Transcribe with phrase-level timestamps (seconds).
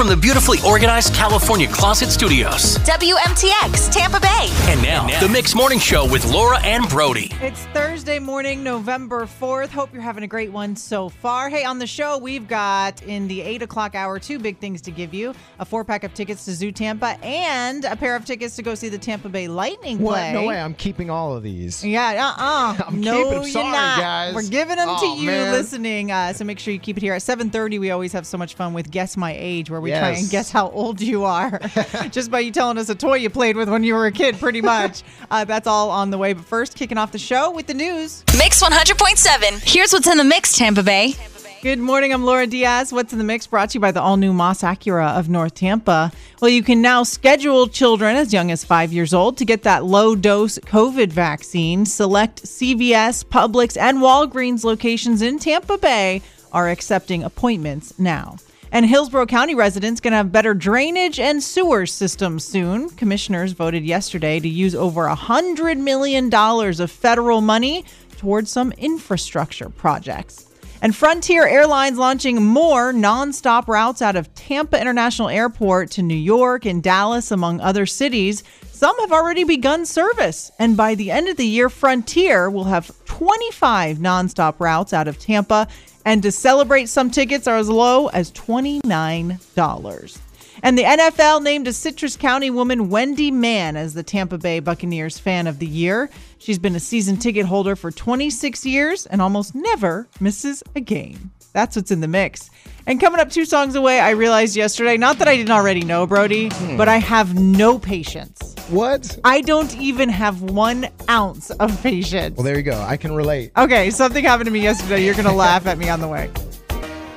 [0.00, 2.78] from the beautifully organized California Closet Studios.
[2.78, 4.48] WMTX, Tampa Bay.
[4.62, 7.30] And now, the Mix Morning Show with Laura and Brody.
[7.42, 9.68] It's Thursday morning, November 4th.
[9.68, 11.50] Hope you're having a great one so far.
[11.50, 14.90] Hey, on the show, we've got in the 8 o'clock hour two big things to
[14.90, 18.56] give you a four pack of tickets to Zoo Tampa and a pair of tickets
[18.56, 20.12] to go see the Tampa Bay Lightning What?
[20.14, 20.32] play.
[20.32, 20.58] No way.
[20.58, 21.84] I'm keeping all of these.
[21.84, 22.84] Yeah, uh-uh.
[22.88, 23.42] I'm no, keeping 'em.
[23.42, 24.00] you're Sorry, not.
[24.00, 24.34] guys.
[24.34, 25.52] We're giving them Oh, to you man.
[25.52, 26.10] listening.
[26.10, 27.12] Uh, so make sure you keep it here.
[27.12, 30.10] At 7.30, we always have so much fun with Guess My Age, where we try
[30.10, 30.22] Yes.
[30.22, 31.58] and guess how old you are
[32.10, 34.38] just by you telling us a toy you played with when you were a kid,
[34.38, 35.02] pretty much.
[35.30, 36.32] uh, that's all on the way.
[36.32, 38.24] But first, kicking off the show with the news.
[38.38, 39.62] Mix 100.7.
[39.68, 41.14] Here's what's in the mix, Tampa Bay.
[41.62, 42.10] Good morning.
[42.14, 42.90] I'm Laura Diaz.
[42.90, 45.54] What's in the mix brought to you by the all new Moss Acura of North
[45.54, 46.10] Tampa.
[46.40, 49.84] Well, you can now schedule children as young as five years old to get that
[49.84, 51.84] low dose COVID vaccine.
[51.84, 58.36] Select CVS, Publix, and Walgreens locations in Tampa Bay are accepting appointments now.
[58.72, 62.88] And Hillsborough County residents to have better drainage and sewer systems soon.
[62.90, 67.84] Commissioners voted yesterday to use over $100 million of federal money
[68.16, 70.46] towards some infrastructure projects.
[70.82, 76.64] And Frontier Airlines launching more nonstop routes out of Tampa International Airport to New York
[76.64, 78.44] and Dallas, among other cities.
[78.80, 80.50] Some have already begun service.
[80.58, 85.18] And by the end of the year, Frontier will have 25 nonstop routes out of
[85.18, 85.68] Tampa.
[86.06, 90.18] And to celebrate, some tickets are as low as $29.
[90.62, 95.18] And the NFL named a Citrus County woman, Wendy Mann, as the Tampa Bay Buccaneers
[95.18, 96.08] fan of the year.
[96.38, 101.32] She's been a season ticket holder for 26 years and almost never misses a game.
[101.52, 102.50] That's what's in the mix.
[102.86, 106.06] And coming up two songs away, I realized yesterday, not that I didn't already know,
[106.06, 106.76] Brody, hmm.
[106.76, 108.54] but I have no patience.
[108.68, 109.18] What?
[109.24, 112.36] I don't even have one ounce of patience.
[112.36, 112.80] Well, there you go.
[112.80, 113.52] I can relate.
[113.56, 115.04] Okay, something happened to me yesterday.
[115.04, 116.30] You're going to laugh at me on the way.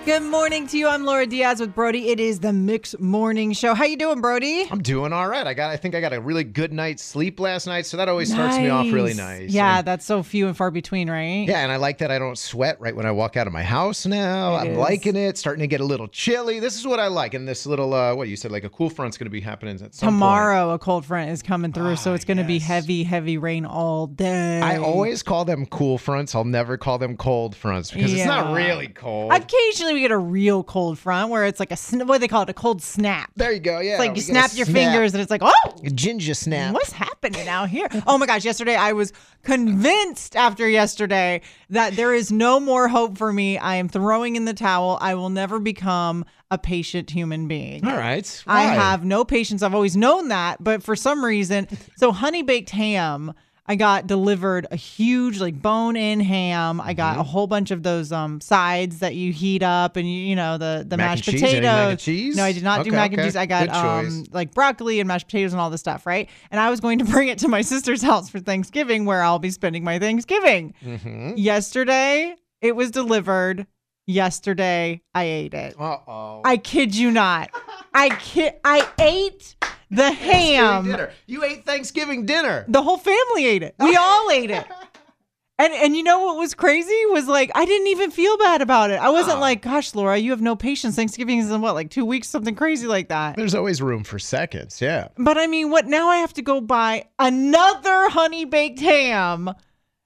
[0.06, 0.90] Good morning to you.
[0.90, 2.09] I'm Laura Diaz with Brody.
[2.09, 3.73] It is the Mix Morning Show.
[3.73, 4.68] How you doing, Brody?
[4.70, 5.48] I'm doing all right.
[5.48, 5.72] I got.
[5.72, 8.58] I think I got a really good night's sleep last night, so that always starts
[8.58, 9.50] me off really nice.
[9.52, 11.48] Yeah, And- that's so few and far between, right?
[11.48, 13.64] yeah, and I like that I don't sweat right when I walk out of my
[13.64, 14.55] house now.
[14.55, 14.77] It I'm is.
[14.77, 15.38] liking it.
[15.38, 16.60] Starting to get a little chilly.
[16.60, 17.33] This is what I like.
[17.33, 19.76] And this little, uh, what you said, like a cool front's going to be happening
[19.76, 20.16] at some point.
[20.17, 22.64] Tomorrow, a cold front is coming through, so Ah, it's going to be yes.
[22.64, 24.60] heavy, heavy rain all day.
[24.60, 26.36] I always call them cool fronts.
[26.36, 28.56] I'll never call them cold fronts because it's not Yeah.
[28.67, 29.32] really cold.
[29.32, 32.27] Occasionally, we get a real cold front where it's like a sn- what do they
[32.27, 32.49] call it?
[32.49, 33.31] A cold snap.
[33.36, 33.80] there you go.
[33.80, 33.92] Yeah.
[33.93, 34.76] It's like you snap your snap.
[34.76, 36.73] fingers and it's like, oh, A ginger snap.
[36.73, 37.87] What's happening out here?
[38.08, 43.17] Oh my gosh, yesterday I was convinced after yesterday that there is no more hope
[43.17, 43.58] for me.
[43.58, 44.98] I am throwing in the towel.
[45.02, 47.86] I will never become a patient human being.
[47.87, 48.43] All right.
[48.45, 49.64] I have no patience.
[49.64, 53.33] I've always known that, but for some reason, so honey baked ham,
[53.66, 56.82] I got delivered a huge like bone in ham.
[56.82, 57.20] I got Mm-hmm.
[57.22, 60.58] a whole bunch of those um sides that you heat up and you, you know
[60.58, 61.44] the the Mac mashed and cheese?
[61.44, 61.64] Any potatoes.
[61.78, 62.36] mac and cheese?
[62.36, 63.36] No, I did not do Okay, mac and cheese.
[63.38, 66.30] I got um like broccoli and mashed potatoes and all this stuff, right?
[66.52, 69.40] And I was going to bring it to my sister's house for Thanksgiving where I'll
[69.40, 70.74] be spending my Thanksgiving.
[70.84, 71.34] Mm-hmm.
[71.38, 73.66] Yesterday, it was delivered.
[74.06, 75.76] Yesterday, I ate it.
[75.80, 76.42] Uh oh.
[76.44, 77.50] I kid you not.
[77.93, 79.55] I kid I ate
[79.92, 80.86] the ham.
[80.86, 81.11] dinner.
[81.27, 82.65] You ate Thanksgiving dinner.
[82.67, 83.76] The whole family ate it.
[83.80, 84.65] We all ate it.
[85.59, 88.89] And and you know what was crazy was like I didn't even feel bad about
[88.89, 88.99] it.
[88.99, 89.42] I wasn't Oh.
[89.42, 90.95] like, gosh, Laura, you have no patience.
[90.95, 93.36] Thanksgiving is in what, like two weeks, something crazy like that.
[93.36, 94.82] There's always room for seconds.
[94.82, 95.09] Yeah.
[95.15, 99.52] But I mean, what now I have to go buy another honey baked ham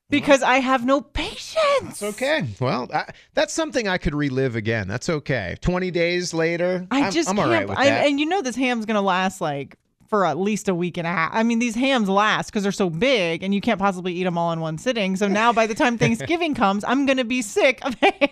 [0.09, 1.57] because I have no patience.
[1.90, 2.45] It's okay.
[2.59, 4.88] Well, I, that's something I could relive again.
[4.88, 5.57] That's okay.
[5.62, 7.47] 20 days later, I I'm, just I'm can't.
[7.47, 10.68] all right with I- and you know this ham's gonna last like for at least
[10.69, 11.31] a week and a half.
[11.34, 14.38] I mean, these hams last because they're so big, and you can't possibly eat them
[14.38, 15.16] all in one sitting.
[15.16, 18.29] So now, by the time Thanksgiving comes, I'm gonna be sick of ham.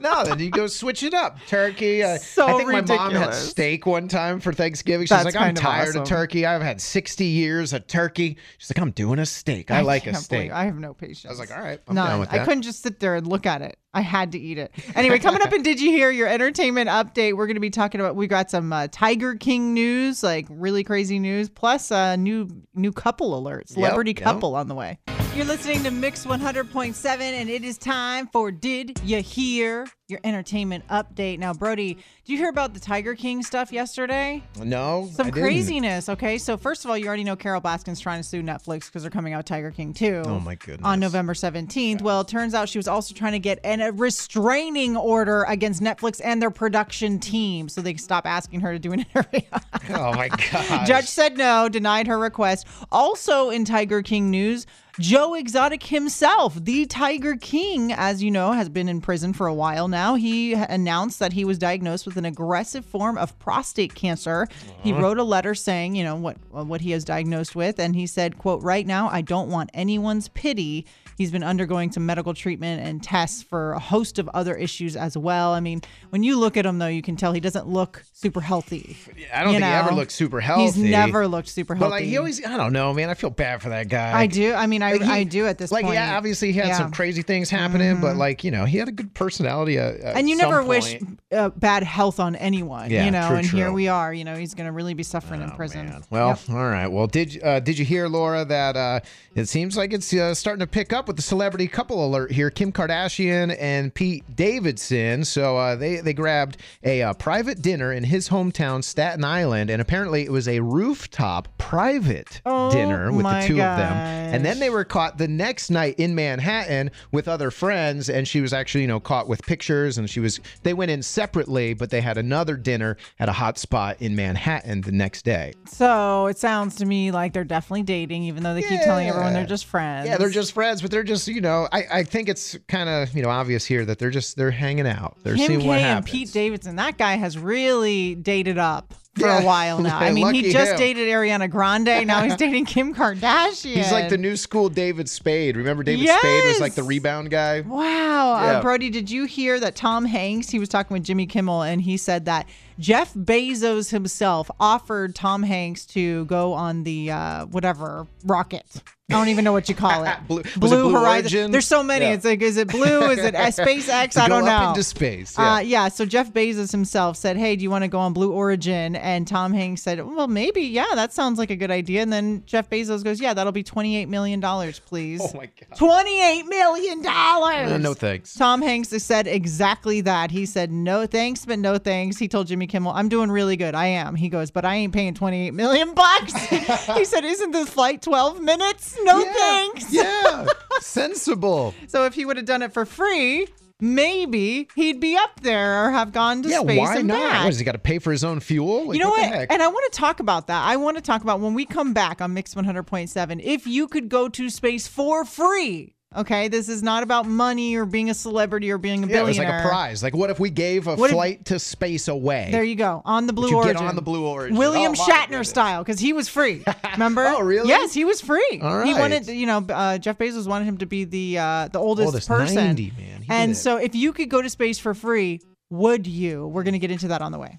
[0.00, 1.38] no, then you go switch it up.
[1.46, 2.02] Turkey.
[2.02, 5.04] Uh, So I think my mom had steak one time for Thanksgiving.
[5.06, 6.02] She's That's like, I'm of tired awesome.
[6.02, 6.46] of turkey.
[6.46, 8.36] I've had 60 years of turkey.
[8.58, 9.70] She's like, I'm doing a steak.
[9.70, 10.38] I, like a steak.
[10.38, 11.26] believe- I have no patience.
[11.26, 12.06] I was like, all right, I'm None.
[12.08, 13.76] down with I couldn't just sit there and look at it.
[13.98, 14.70] I had to eat it.
[14.94, 18.00] Anyway, coming up in Did You Hear Your Entertainment Update, we're going to be talking
[18.00, 22.48] about, we got some uh, Tiger King news, like really crazy news, plus a new
[22.74, 24.22] new couple alert, celebrity yep.
[24.22, 25.00] couple on the way.
[25.38, 30.84] You're listening to Mix 100.7, and it is time for Did You Hear Your Entertainment
[30.88, 31.38] Update.
[31.38, 34.42] Now, Brody, did you hear about the Tiger King stuff yesterday?
[34.60, 35.08] no.
[35.12, 35.44] Some I didn't.
[35.44, 36.08] craziness.
[36.08, 39.02] Okay, so first of all, you already know Carole Baskin's trying to sue Netflix because
[39.02, 40.22] they're coming out Tiger King 2.
[40.26, 40.84] Oh, my goodness.
[40.84, 42.02] On November 17th.
[42.02, 45.80] Well, it turns out she was also trying to get an, a restraining order against
[45.80, 49.42] Netflix and their production team so they could stop asking her to do an interview.
[49.90, 50.84] Oh, my God.
[50.84, 52.66] Judge said no, denied her request.
[52.92, 54.66] Also in Tiger King news,
[55.00, 59.54] Joe Exotic himself, the Tiger King, as you know, has been in prison for a
[59.54, 60.16] while now.
[60.16, 64.48] He announced that he was diagnosed with an aggressive form of prostate cancer.
[64.82, 65.00] He Uh-huh.
[65.02, 68.38] wrote a letter saying, you know, what what he is diagnosed with, and he said,
[68.38, 70.84] "quote Right now, I don't want anyone's pity."
[71.18, 75.18] He's been undergoing some medical treatment and tests for a host of other issues as
[75.18, 75.52] well.
[75.52, 78.40] I mean, when you look at him, though, you can tell he doesn't look super
[78.40, 78.96] healthy.
[79.34, 80.62] I don't think he ever looked super healthy.
[80.62, 81.84] He's never looked super healthy.
[81.86, 83.10] But like he always, I don't know, man.
[83.10, 84.16] I feel bad for that guy.
[84.18, 84.54] I do.
[84.54, 85.96] I mean, I, Like, he- I do at this like, point.
[85.96, 86.74] Like, yeah, obviously he had Yeah.
[86.74, 86.82] Mm-hmm.
[86.84, 89.78] some crazy things happening, but like you know, he had a good personality.
[89.78, 90.98] Uh, at and you never wish
[91.32, 93.26] uh, bad health on anyone, Yeah, you know.
[93.26, 94.14] true, and here we are.
[94.14, 95.86] You know, he's going to really be suffering in Oh, prison.
[95.86, 96.02] man.
[96.10, 96.38] Well, Yep.
[96.50, 96.86] all right.
[96.86, 99.00] Well, did uh, did you hear, Laura, that uh,
[99.34, 102.50] it seems like it's uh, starting to pick up with the celebrity couple alert here?
[102.50, 105.24] Kim Kardashian and Pete Davidson.
[105.24, 109.82] So uh, they they grabbed a uh, private dinner in his hometown, Staten Island, and
[109.82, 113.92] apparently it was a rooftop private Oh, dinner with the two of them.
[114.28, 118.40] And then they were caught the next night in Manhattan with other friends, and she
[118.40, 121.90] was actually you know caught with pictures, and she was they went in separately, but
[121.90, 125.54] they had another dinner at a hot spot in Manhattan the next day.
[125.66, 129.32] So it sounds to me like they're definitely dating, even though they keep telling everyone
[129.32, 130.06] they're just friends.
[130.06, 133.14] Yeah, they're just friends, but they're just, you know, I, I think it's kind of,
[133.14, 135.16] you know, obvious here that they're just, they're hanging out.
[135.22, 136.04] They're Kim seeing K what and.
[136.04, 136.76] Pete Davidson.
[136.76, 139.40] That guy has really dated up for Yeah.
[139.40, 139.98] a while now.
[140.00, 140.78] I mean, he just him.
[140.78, 142.06] dated Ariana Grande.
[142.06, 143.74] Now he's dating Kim Kardashian.
[143.74, 145.56] He's like the new school David Spade.
[145.56, 147.60] Remember David Spade was like the rebound guy?
[147.62, 148.40] Wow.
[148.40, 148.58] Yeah.
[148.58, 151.80] Uh, Brody, did you hear that Tom Hanks, he was talking with Jimmy Kimmel, and
[151.82, 152.48] he said that
[152.78, 158.64] Jeff Bezos himself offered Tom Hanks to go on the uh, whatever rocket.
[159.10, 160.14] I don't even know what you call it.
[160.28, 161.06] Blue- it Blue Horizon.
[161.06, 161.50] Origin?
[161.50, 162.04] There's so many.
[162.04, 162.12] Yeah.
[162.12, 163.08] It's like, is it blue?
[163.08, 164.18] Is it uh, SpaceX?
[164.18, 164.68] I don't go know.
[164.68, 165.34] into space.
[165.38, 165.54] Yeah.
[165.54, 165.88] Uh, yeah.
[165.88, 169.26] So Jeff Bezos himself said, "Hey, do you want to go on Blue Origin?" And
[169.26, 170.60] Tom Hanks said, "Well, maybe.
[170.60, 173.62] Yeah, that sounds like a good idea." And then Jeff Bezos goes, "Yeah, that'll be
[173.62, 175.78] twenty-eight million dollars, please." oh my God.
[175.78, 177.72] Twenty-eight million dollars.
[177.72, 178.34] Uh, no thanks.
[178.34, 180.30] Tom Hanks said exactly that.
[180.30, 183.74] He said, "No thanks, but no thanks." He told Jimmy Kimmel, "I'm doing really good.
[183.74, 186.34] I am." He goes, "But I ain't paying 28 million bucks."
[186.94, 188.97] he said, "Isn't this flight 12 minutes?
[189.02, 189.32] No yeah.
[189.32, 190.46] thanks." Yeah.
[190.80, 191.74] Sensible.
[191.88, 193.48] So if he would have done it for free,
[193.80, 197.18] maybe he'd be up there or have gone to Yeah, space why and not?
[197.18, 197.44] back.
[197.44, 198.86] What, he got to pay for his own fuel?
[198.88, 199.30] Like, you know what?
[199.30, 199.50] what?
[199.50, 200.62] And I want to talk about that.
[200.62, 203.40] I want to talk about when we come back on Mix 100.7.
[203.42, 206.48] If you could go to space for free, okay?
[206.48, 209.36] This is not about money or being a celebrity or being a yeah, it was
[209.36, 209.58] billionaire.
[209.58, 210.02] like a prize.
[210.02, 212.48] Like, what if we gave a What if- flight to space away?
[212.50, 213.86] There you go on the Blue you get Origin.
[213.86, 214.56] on the Blue Origin?
[214.56, 216.62] William Oh, Shatner style, because he was free.
[216.92, 217.24] Remember?
[217.26, 217.68] Oh, really?
[217.68, 218.60] Yes, he was free.
[218.62, 221.78] All He wanted, you know, uh, Jeff Bezos wanted him to be the uh, the
[221.78, 222.54] oldest, Oldest, person.
[222.56, 223.22] 90, man.
[223.22, 225.40] He and so, if you could go to space for free,
[225.70, 226.46] would you?
[226.46, 227.58] We're gonna get into that on the way.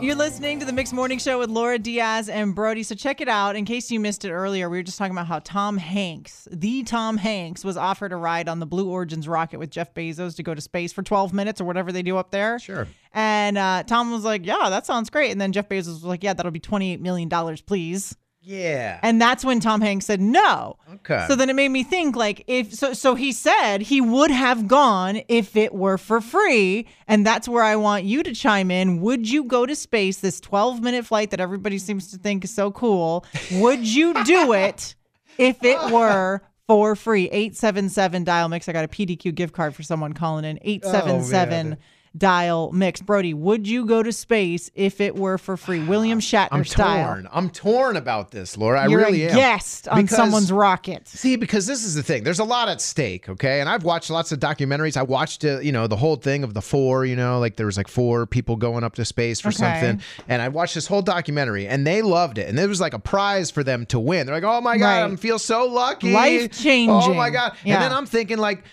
[0.00, 2.84] You're listening to the Mixed Morning Show with Laura Diaz and Brody.
[2.84, 3.56] So check it out.
[3.56, 6.84] In case you missed it earlier, we were just talking about how Tom Hanks, the
[6.84, 10.44] Tom Hanks, was offered a ride on the Blue Origins rocket with Jeff Bezos to
[10.44, 12.60] go to space for 12 minutes or whatever they do up there.
[12.60, 12.86] Sure.
[13.12, 16.22] And uh, Tom was like, "Yeah, that sounds great." And then Jeff Bezos was like,
[16.22, 18.16] "Yeah, that'll be 28 million dollars, please."
[18.48, 18.98] Yeah.
[19.02, 20.78] And that's when Tom Hanks said no.
[20.94, 21.26] Okay.
[21.28, 24.66] So then it made me think like if so so he said he would have
[24.66, 29.02] gone if it were for free and that's where I want you to chime in.
[29.02, 32.70] Would you go to space this 12-minute flight that everybody seems to think is so
[32.70, 33.26] cool?
[33.52, 34.94] Would you do it
[35.38, 37.26] if it were for free?
[37.26, 38.66] 877 dial mix.
[38.66, 40.58] I got a PDQ gift card for someone calling in.
[40.62, 41.76] 877
[42.16, 43.00] dial mix.
[43.00, 45.80] Brody, would you go to space if it were for free?
[45.84, 47.06] William Shatner I'm style.
[47.06, 47.28] torn.
[47.32, 48.80] I'm torn about this, Laura.
[48.82, 49.36] I You're really a am.
[49.36, 51.06] guest on Because- someone's rocket.
[51.08, 52.24] See, because this is the thing.
[52.24, 53.60] There's a lot at stake, okay?
[53.60, 54.96] And I've watched lots of documentaries.
[54.96, 57.04] I watched, uh, you know, the whole thing of the four.
[57.04, 59.56] You know, like there was like four people going up to space for Okay.
[59.56, 62.94] something, and I watched this whole documentary, and they loved it, and it was like
[62.94, 64.26] a prize for them to win.
[64.26, 65.12] They're like, "Oh my god, Right.
[65.12, 66.90] I feel so lucky, Life-changing.
[66.90, 67.74] Oh my god!" Yeah.
[67.74, 68.64] And then I'm thinking like.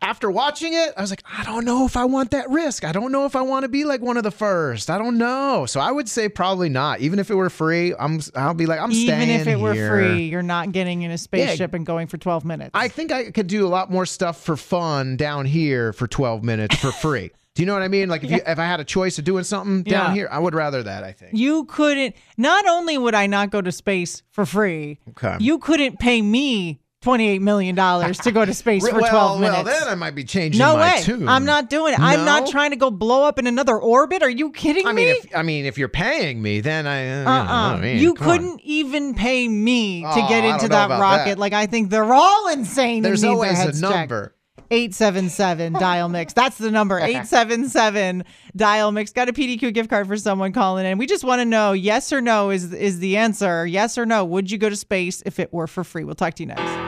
[0.00, 2.84] After watching it, I was like, I don't know if I want that risk.
[2.84, 4.88] I don't know if I want to be like one of the first.
[4.90, 5.66] I don't know.
[5.66, 7.00] So I would say probably not.
[7.00, 8.20] Even if it were free, I'm.
[8.36, 11.18] I'll be like, I'm Even staying if it were free, you're not getting in a
[11.18, 12.70] spaceship and going for 12 minutes.
[12.74, 16.44] I think I could do a lot more stuff for fun down here for 12
[16.44, 17.32] minutes for free.
[17.54, 18.08] do you know what I mean?
[18.08, 20.14] Like if you if I had a choice of doing something down Yeah.
[20.14, 21.32] here, I would rather that, I think.
[21.36, 25.36] you couldn't, not only would I not go to space for free, Okay.
[25.40, 29.64] you couldn't pay me $28 million to go to space for well, 12 minutes.
[29.64, 31.02] well, then I might be changing no my way.
[31.02, 31.28] tune.
[31.28, 32.00] I'm not doing it.
[32.00, 34.22] I'm not trying to go blow up in another orbit.
[34.22, 35.12] Are you kidding I mean, me?
[35.12, 37.00] if I mean, if you're paying me, then I.
[37.00, 37.76] Uh, you know what uh-uh.
[37.76, 41.30] I mean, you couldn't even pay me to Oh, get into that rocket.
[41.30, 41.38] that.
[41.38, 43.02] Like I think they're all insane.
[43.02, 43.80] There's always a checked.
[43.80, 44.34] number.
[44.70, 46.32] 877 dial mix.
[46.32, 48.24] That's the number 877
[48.56, 49.12] dial mix.
[49.12, 50.96] Got a PDQ gift card for someone calling in.
[50.96, 53.66] We just want to know yes or no is is the answer.
[53.66, 54.24] Yes or no.
[54.24, 56.04] Would you go to space if it were for free?
[56.04, 56.81] We'll talk to you next.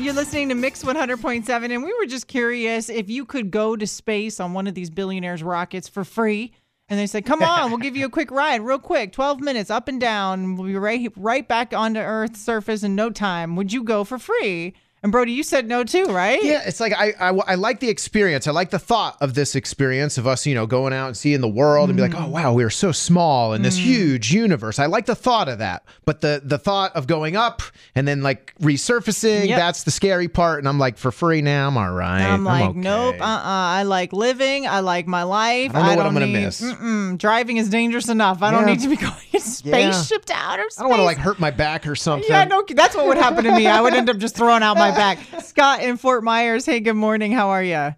[0.00, 3.86] You're listening to Mix 100.7 and we were just curious if you could go to
[3.86, 6.54] space on one of these billionaires rockets for free.
[6.88, 9.70] And they said, "Come on, we'll give you a quick ride, real quick, 12 minutes
[9.70, 10.56] up and down.
[10.56, 13.56] We'll be right right back onto Earth's surface in no time.
[13.56, 16.42] Would you go for free?" And Brody, you said no too, right?
[16.44, 18.46] Yeah, it's like I, I I like the experience.
[18.46, 21.40] I like the thought of this experience of us, you know, going out and seeing
[21.40, 24.78] the world and be like, oh wow, we are so small in this huge universe.
[24.78, 27.62] I like the thought of that, but the the thought of going up
[27.94, 29.58] and then like resurfacing, Yep.
[29.58, 30.58] that's the scary part.
[30.58, 32.20] And I'm like, for free now, I'm all right.
[32.22, 32.78] I'm like, okay.
[32.80, 33.40] nope, uh, uh
[33.80, 34.66] I like living.
[34.66, 35.74] I like my life.
[35.74, 36.60] I don't know what I'm gonna need- miss.
[36.60, 38.42] Mm-mm, driving is dangerous enough.
[38.42, 38.74] I don't Yeah.
[38.74, 40.78] need to be going spaceship to outer space.
[40.78, 42.28] I don't want to like hurt my back or something.
[42.28, 43.66] Yeah, no, that's what would happen to me.
[43.66, 45.18] I would end up just throwing out my back.
[45.42, 46.66] Scott in Fort Myers.
[46.66, 47.32] Hey, good morning.
[47.32, 47.94] How are you?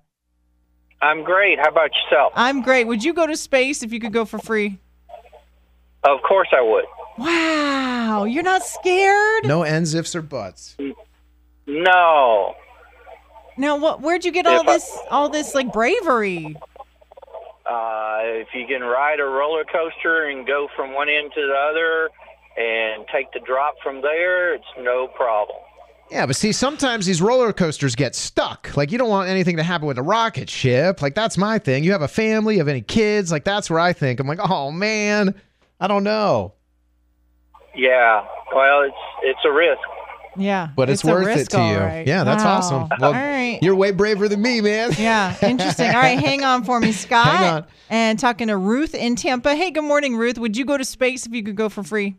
[1.00, 1.58] I'm great.
[1.58, 2.32] How about yourself?
[2.37, 2.87] I'm great.
[2.87, 4.78] Would you go to space if you could go for free?
[6.04, 6.84] Of course I would.
[7.18, 9.46] Wow, you're not scared?
[9.46, 10.76] No ends, ifs, or buts.
[11.66, 12.54] No.
[13.56, 14.00] Now, what?
[14.00, 14.99] Where'd you get all If I- this?
[15.11, 16.56] All this like bravery?
[17.64, 21.54] Uh, if you can ride a roller coaster and go from one end to the
[21.54, 22.11] other
[22.56, 25.58] and take the drop from there, it's no problem.
[26.12, 28.76] Yeah, but see, sometimes these roller coasters get stuck.
[28.76, 31.00] Like, you don't want anything to happen with a rocket ship.
[31.00, 31.85] Like, that's my thing.
[31.85, 33.33] You have a family, you have any kids?
[33.33, 34.21] Like, that's where I think.
[34.21, 35.35] I'm like, oh, man,
[35.81, 36.52] I don't know.
[37.75, 38.26] Yeah.
[38.54, 39.81] Well, it's it's a risk.
[40.35, 41.76] Yeah, But it's, a worth risk, it to you.
[41.78, 42.07] right.
[42.07, 42.57] Yeah, that's Wow.
[42.57, 42.88] awesome.
[43.00, 43.59] Well, all right.
[43.61, 44.90] You're way braver than me, man.
[44.99, 45.88] Yeah, interesting.
[45.90, 47.26] All right, hang on for me, Scott.
[47.26, 47.66] Hang on.
[47.90, 49.54] And talking to Ruth in Tampa.
[49.54, 50.38] Hey, good morning, Ruth.
[50.38, 52.16] Would you go to space if you could go for free?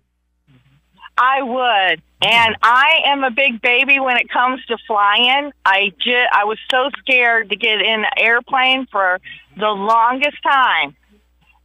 [1.17, 2.01] I would.
[2.22, 5.51] And I am a big baby when it comes to flying.
[5.65, 9.20] I just, I was so scared to get in an airplane for
[9.58, 10.96] the longest time.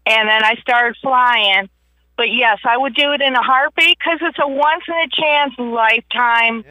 [0.05, 1.69] And then I started flying.
[2.17, 5.09] But yes, I would do it in a heartbeat because it's a once in a
[5.09, 6.65] chance lifetime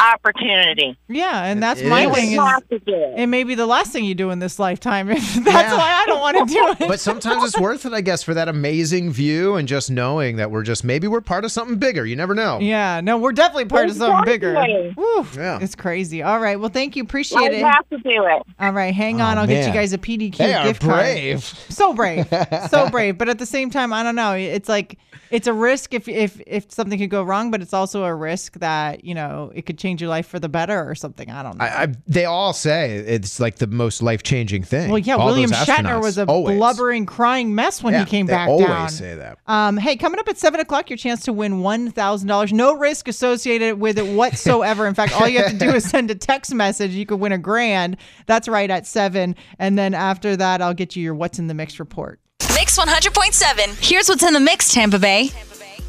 [0.00, 0.96] opportunity.
[1.08, 2.14] Yeah, and that's It my is.
[2.14, 2.32] Thing.
[2.32, 3.18] Is have to do it.
[3.20, 5.06] it may be the last thing you do in this lifetime.
[5.08, 5.76] that's Yeah.
[5.76, 6.88] why I don't want to do it.
[6.88, 10.50] But sometimes it's worth it, I guess, for that amazing view and just knowing that
[10.50, 12.04] we're just maybe we're part of something bigger.
[12.06, 12.58] You never know.
[12.60, 14.54] yeah, no, we're definitely part of something bigger.
[14.96, 15.58] Woo, Yeah.
[15.60, 16.22] It's crazy.
[16.22, 16.58] All right.
[16.58, 17.02] Well, thank you.
[17.02, 17.64] Appreciate I it.
[17.64, 18.42] have to do it.
[18.58, 19.36] All right, hang on.
[19.38, 20.94] Oh, I'll get you guys a PDQ They are gift card.
[21.00, 21.44] brave.
[21.44, 22.26] So brave,
[22.70, 23.18] so brave.
[23.18, 24.32] But at the same time, I don't know.
[24.32, 24.98] It's like
[25.30, 28.54] it's a risk if if if something could go wrong, but it's also a risk
[28.60, 31.30] that you know it could change your life for the better or something.
[31.30, 31.64] I don't know.
[31.64, 34.90] I, I, they all say it's like the most life changing thing.
[34.90, 36.58] well, yeah, All William Shatner was a Always.
[36.58, 38.88] blubbering, crying mess when Yeah, he came they back always down.
[38.90, 39.38] say that.
[39.46, 42.52] Um, hey, coming up at seven o'clock, your chance to win one thousand dollars.
[42.52, 44.86] No risk associated with it whatsoever.
[44.86, 46.90] In fact, all you have to do is send a text message.
[46.90, 47.96] You could win a grand.
[48.26, 49.36] That's right at seven.
[49.58, 52.20] And then after that, I'll get you your what's in the mix report.
[52.54, 53.76] Mix 100.7.
[53.88, 55.30] Here's what's in the mix, Tampa Bay.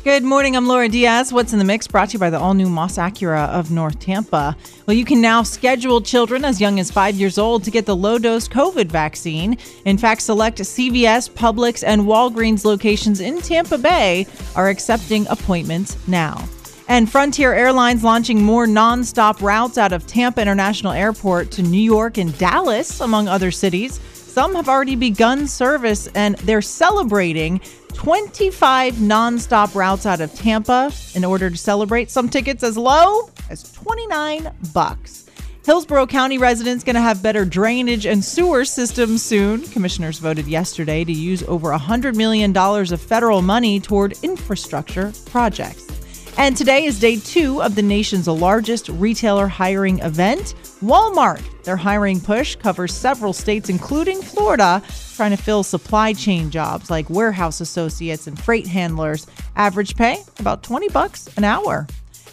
[0.03, 0.55] Good morning.
[0.55, 1.31] I'm Laura Diaz.
[1.31, 1.87] What's in the mix?
[1.87, 4.57] Brought to you by the all new Moss Acura of North Tampa.
[4.87, 7.95] Well, you can now schedule children as young as five years old to get the
[7.95, 9.59] low dose COVID vaccine.
[9.85, 16.43] In fact, select CVS, Publix, and Walgreens locations in Tampa Bay are accepting appointments now.
[16.87, 22.17] And Frontier Airlines launching more nonstop routes out of Tampa International Airport to New York
[22.17, 23.99] and Dallas, among other cities.
[24.31, 27.59] Some have already begun service and they're celebrating
[27.91, 32.09] 25 nonstop routes out of Tampa in order to celebrate.
[32.09, 35.25] Some tickets as low as 29 bucks.
[35.63, 39.61] Hillsborough County residents going to have better drainage and sewer systems soon.
[39.67, 46.00] Commissioners voted yesterday to use over $100 million of federal money toward infrastructure projects.
[46.37, 50.55] And today is day two of the nation's largest retailer hiring event.
[50.81, 54.81] Walmart, their hiring push covers several states, including Florida,
[55.15, 59.27] trying to fill supply chain jobs like warehouse associates and freight handlers.
[59.55, 61.85] Average pay about 20 bucks an hour.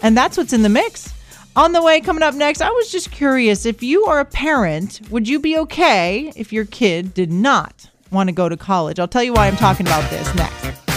[0.03, 1.13] And that's what's in the mix.
[1.57, 5.01] On the way, coming up next, I was just curious if you are a parent,
[5.11, 9.01] would you be okay if your kid did not want to go to college?
[9.01, 10.88] I'll tell you why I'm talking about this next.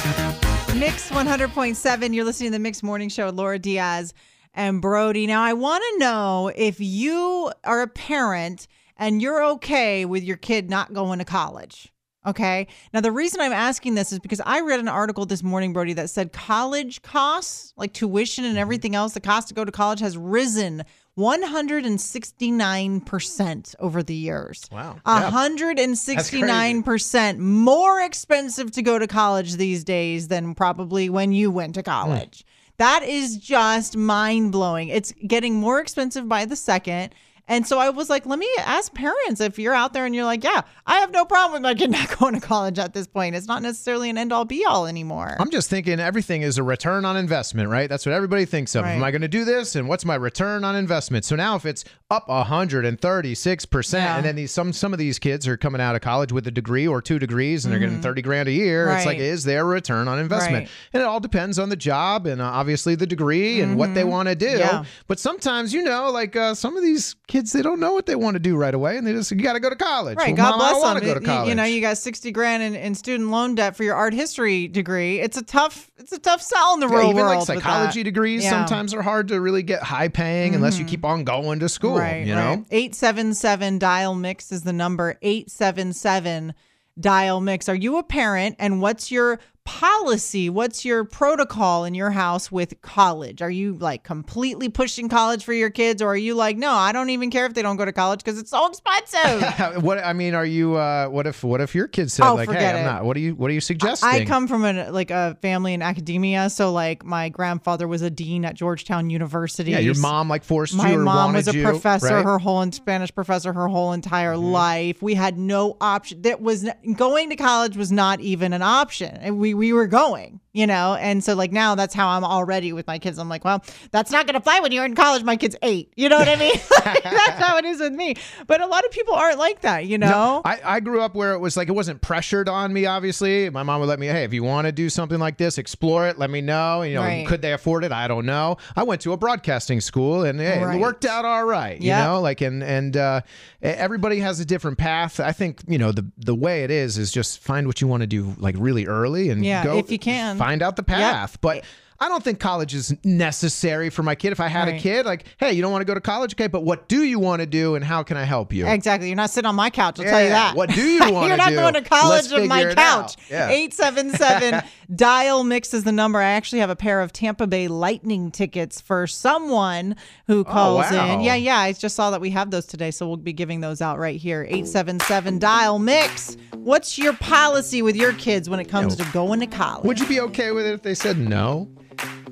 [0.81, 2.11] Mix 100.7.
[2.15, 4.15] You're listening to the Mix Morning Show with Laura Diaz
[4.55, 5.27] and Brody.
[5.27, 10.37] Now, I want to know if you are a parent and you're okay with your
[10.37, 11.93] kid not going to college.
[12.25, 12.65] Okay.
[12.95, 15.93] Now, the reason I'm asking this is because I read an article this morning, Brody,
[15.93, 18.61] that said college costs, like tuition and mm-hmm.
[18.61, 20.83] everything else, the cost to go to college has risen
[21.17, 24.63] 169% over the years.
[24.71, 24.95] Wow.
[25.05, 25.31] Yeah.
[25.31, 31.81] 169% more expensive to go to college these days than probably when you went to
[31.81, 31.85] hmm.
[31.85, 32.45] college.
[32.77, 34.87] That is just mind blowing.
[34.87, 37.13] It's getting more expensive by the second.
[37.51, 40.23] And so I was like, let me ask parents if you're out there and you're
[40.25, 43.07] like, yeah, I have no problem with my kid not going to college at this
[43.07, 43.35] point.
[43.35, 45.35] It's not necessarily an end all be all anymore.
[45.37, 47.89] I'm just thinking everything is a return on investment, right?
[47.89, 48.83] That's what everybody thinks of.
[48.85, 48.93] Right.
[48.93, 49.75] Am I going to do this?
[49.75, 51.25] And what's my return on investment?
[51.25, 54.15] So now if it's up 136%, Yeah.
[54.17, 56.51] and then these some some of these kids are coming out of college with a
[56.51, 59.21] degree or two degrees and they're getting 30 grand a year, it's like, Mm-hmm.
[59.25, 60.65] Is there a return on investment?
[60.65, 60.69] Right.
[60.93, 64.03] And it all depends on the job and uh, obviously the degree and what they
[64.05, 64.45] want to do.
[64.47, 64.57] Mm-hmm.
[64.59, 64.83] Yeah.
[65.07, 68.15] But sometimes, you know, like uh, some of these kids, they don't know what they
[68.15, 70.17] want to do right away and they just, you got to go to college.
[70.17, 71.07] Right, Well, God Mom, bless want them.
[71.07, 71.49] go to You- college.
[71.49, 74.67] You, know, you got sixty grand in, in student loan debt for your art history
[74.67, 75.19] degree.
[75.19, 77.29] It's a tough, it's a tough sell in the Yeah, real even world.
[77.29, 78.51] like with psychology degrees Yeah.
[78.51, 78.59] Mm-hmm.
[78.67, 81.97] sometimes are hard to really get high paying unless you keep on going to school.
[81.97, 82.65] Right, you know, right.
[82.71, 86.53] 877 dial mix is the number 877
[86.99, 87.69] dial mix.
[87.69, 89.39] Are you a parent and what's your
[89.71, 90.49] policy?
[90.49, 93.41] What's your protocol in your house with college?
[93.41, 96.91] Are you like completely pushing college for your kids or are you like, no, I
[96.91, 99.83] don't even care if they don't go to college because it's so expensive?
[99.83, 100.75] what I mean, are you?
[100.75, 101.43] Uh, what if?
[101.43, 102.83] What if your kids said Oh, like, "Hey, I'm it.
[102.83, 103.33] not." What are you?
[103.33, 104.09] What are you suggesting?
[104.09, 108.09] I come from a like a family in academia, so like my grandfather was a
[108.09, 109.71] dean at Georgetown University.
[109.71, 112.13] Yeah, your mom like forced My you or mom was a you, professor, right?
[112.15, 112.27] Mm-hmm.
[112.27, 115.01] her whole Spanish professor, her whole entire life.
[115.01, 116.23] We had no option.
[116.23, 119.15] That was going to college was not even an option.
[119.15, 120.95] And we we were going, you know.
[120.95, 123.17] And so like now that's how I'm already with my kids.
[123.19, 125.23] I'm like, well, that's not going to fly when you're in college.
[125.23, 125.93] My kid's eight.
[125.95, 126.53] You know what I mean?
[126.83, 128.15] that's how it is with me.
[128.47, 130.41] But a lot of people aren't like that, you know.
[130.45, 132.85] I, I grew up where it was like it wasn't pressured on me.
[132.85, 135.57] Obviously, my mom would let me, hey, if you want to do something like this,
[135.57, 136.17] explore it.
[136.17, 136.81] Let me know.
[136.81, 137.25] You know, Right.
[137.27, 137.91] could they afford it?
[137.91, 138.57] I don't know.
[138.75, 140.75] I went to a broadcasting school, and hey, Right.
[140.75, 141.79] it worked out all right.
[141.79, 142.03] You Yep.
[142.05, 143.21] know, like and and uh,
[143.61, 145.19] everybody has a different path.
[145.19, 148.01] I think you know the the way it is is just find what you want
[148.01, 150.37] to do like really early and Yeah, go if you can.
[150.41, 151.39] Find out the path.
[151.41, 151.63] But
[152.01, 154.31] I don't think college is necessary for my kid.
[154.31, 156.47] If I had a kid, like, hey, you don't want to go to college, okay?
[156.47, 158.65] But what do you want to do, and how can I help you?
[158.65, 159.07] Exactly.
[159.09, 159.99] You're not sitting on my couch.
[159.99, 160.55] I'll tell you that.
[160.55, 161.11] what do you do?
[161.11, 161.55] You're not do?
[161.57, 163.17] going to college on my couch.
[163.29, 164.63] 877
[164.95, 166.17] dial mix is the number.
[166.17, 170.85] I actually have a pair of Tampa Bay Lightning tickets for someone who oh, calls
[170.89, 171.13] Oh, wow.
[171.13, 171.21] in.
[171.21, 171.59] Yeah, yeah.
[171.59, 174.19] I just saw that we have those today, so we'll be giving those out right
[174.19, 174.41] here.
[174.49, 176.35] 877 dial mix.
[176.55, 179.85] What's your policy with your kids when it comes to going to college?
[179.85, 181.69] Would you be okay with it if they said no?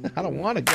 [0.16, 0.74] I don't want to go.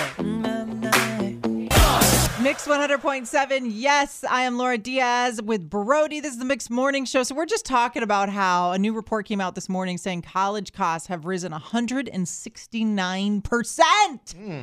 [2.42, 3.70] Mix 100.7.
[3.72, 6.20] Yes, I am Laura Diaz with Brody.
[6.20, 7.22] This is the Mix Morning Show.
[7.22, 10.74] So, we're just talking about how a new report came out this morning saying college
[10.74, 14.34] costs have risen 169%.
[14.34, 14.60] Hmm.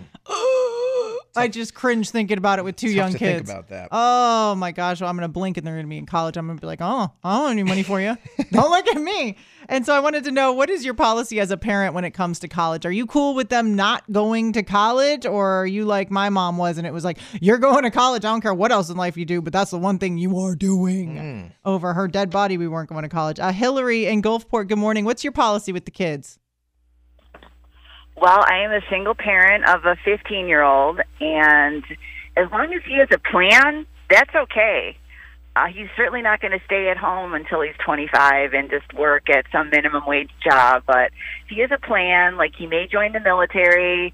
[1.36, 3.50] I just cringe thinking about it with two young kids.
[3.50, 3.88] about that.
[3.92, 5.02] Oh my gosh.
[5.02, 6.38] Well, I'm going to blink and they're going to be in college.
[6.38, 8.16] I'm going to be like, oh, I don't have any money for you.
[8.52, 9.38] don't look at me.
[9.70, 12.12] And so I wanted to know what is your policy as a parent when it
[12.12, 12.86] comes to college?
[12.86, 15.26] Are you cool with them not going to college?
[15.26, 18.26] Or are you like my mom was and it was like, you're going to college.
[18.26, 20.38] I don't care what else in life you do, but that's the one thing you
[20.40, 21.54] are doing.
[21.66, 23.40] Over her dead body, we weren't going to college.
[23.40, 25.06] Uh, Hillary in Gulfport, good morning.
[25.06, 26.40] What's your policy with the kids?
[28.16, 31.84] Well, I am a single parent of a 15 year old, and
[32.38, 34.98] as long as he has a plan, that's okay.
[35.56, 39.30] Uh, he's certainly not going to stay at home until he's 25 and just work
[39.30, 40.84] at some minimum wage job.
[40.88, 41.12] But
[41.50, 44.14] he has a plan, like he may join the military,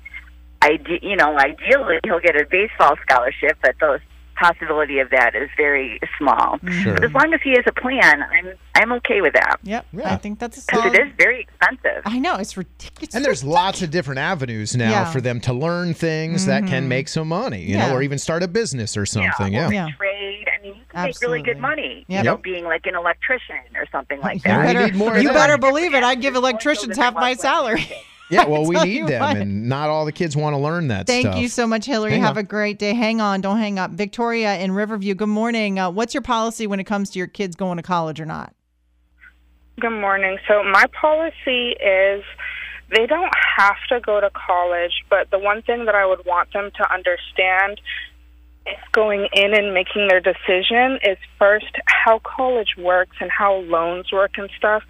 [0.63, 4.00] ide- you know, ideally he'll get a baseball scholarship, but the
[4.36, 6.60] possibility of that is very small.
[6.84, 6.93] Sure.
[6.95, 9.88] But as long as he has a plan, I'm I'm okay with that Yep.
[9.93, 10.13] Yeah.
[10.13, 10.95] I think that's a because solid.
[11.00, 12.04] it is very expensive.
[12.06, 12.36] I know.
[12.36, 13.15] It's ridiculous.
[13.15, 15.04] And there's lots of different avenues now Yeah.
[15.04, 15.12] Mm-hmm.
[15.13, 17.88] for them to learn things that can make some money, you Yeah.
[17.89, 19.56] know, or even start a business or something.
[19.56, 19.69] or Yeah.
[19.71, 19.88] Yeah.
[19.97, 20.47] trade.
[20.97, 22.05] I mean, you can make really good money.
[22.07, 22.23] Yep.
[22.23, 24.60] You know, being like an electrician or something like that.
[24.60, 26.03] we better, need more you better believe it.
[26.03, 27.86] I'd give electricians half my salary.
[28.29, 29.38] Yeah, well, we need them, what.
[29.38, 31.39] and not all the kids want to learn that Thank stuff.
[31.39, 32.12] you so much, Hillary.
[32.12, 32.43] Hang Have on.
[32.43, 32.93] a great day.
[32.93, 33.41] Hang on.
[33.41, 33.91] Don't hang up.
[33.91, 35.79] Victoria in Riverview, good morning.
[35.79, 38.53] Uh, what's your policy when it comes to your kids going to college or not?
[39.79, 40.39] Good morning.
[40.47, 42.23] So my policy is
[42.89, 46.51] they don't have to go to college, but the one thing that I would want
[46.53, 47.79] them to understand
[48.91, 54.32] going in and making their decision is first how college works and how loans work
[54.38, 54.84] and stuff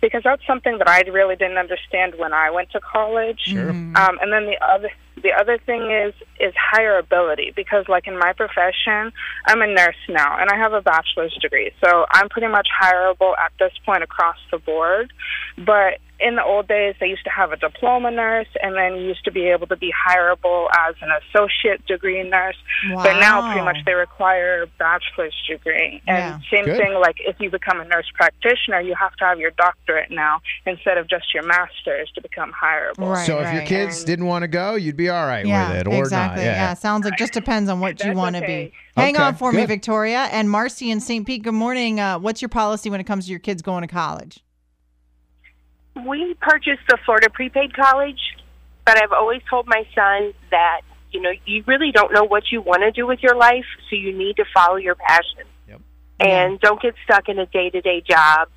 [0.00, 3.40] because that's something that I really didn't understand when I went to college.
[3.44, 3.72] Sure.
[3.72, 3.96] Mm-hmm.
[3.96, 4.90] Um, and then the other
[5.22, 9.12] the other thing is is hireability because like in my profession,
[9.46, 11.70] I'm a nurse now and I have a bachelor's degree.
[11.84, 15.12] So I'm pretty much hireable at this point across the board.
[15.56, 19.06] But in the old days they used to have a diploma nurse and then you
[19.08, 22.56] used to be able to be hireable as an associate degree nurse.
[22.94, 26.02] But now pretty much they require a bachelor's degree.
[26.06, 26.38] And Yeah.
[26.50, 26.76] same Good.
[26.78, 30.40] thing like if you become a nurse practitioner, you have to have your doctorate now
[30.66, 33.10] instead of just your master's to become hireable.
[33.14, 33.66] Right, so if your right.
[33.68, 36.44] kids didn't want to go, you'd be all right yeah, with it or exactly.
[36.44, 36.50] not.
[36.50, 36.74] Yeah.
[36.74, 38.70] sounds like just depends on what you want to okay.
[38.96, 39.00] be.
[39.00, 39.64] Hang Okay, on for me.
[39.66, 41.26] Victoria and Marcy in St.
[41.26, 41.42] Pete.
[41.42, 41.98] Good morning.
[42.00, 44.42] Uh, what's your policy when it comes to your kids going to college?
[45.94, 48.20] We purchased the Florida prepaid college,
[48.84, 52.60] but I've always told my son that you know you really don't know what you
[52.60, 55.44] want to do with your life, so you need to follow your passion.
[55.68, 55.80] Yep.
[56.20, 58.48] And don't get stuck in a day to day job.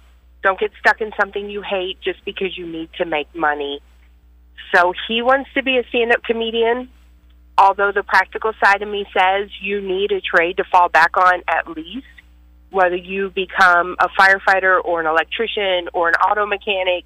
[0.44, 3.82] Don't get stuck in something you hate just because you need to make money.
[4.74, 6.90] So he wants to be a stand up comedian,
[7.58, 11.42] although the practical side of me says you need a trade to fall back on
[11.48, 12.06] at least.
[12.76, 17.06] Whether you become a firefighter or an electrician or an auto mechanic,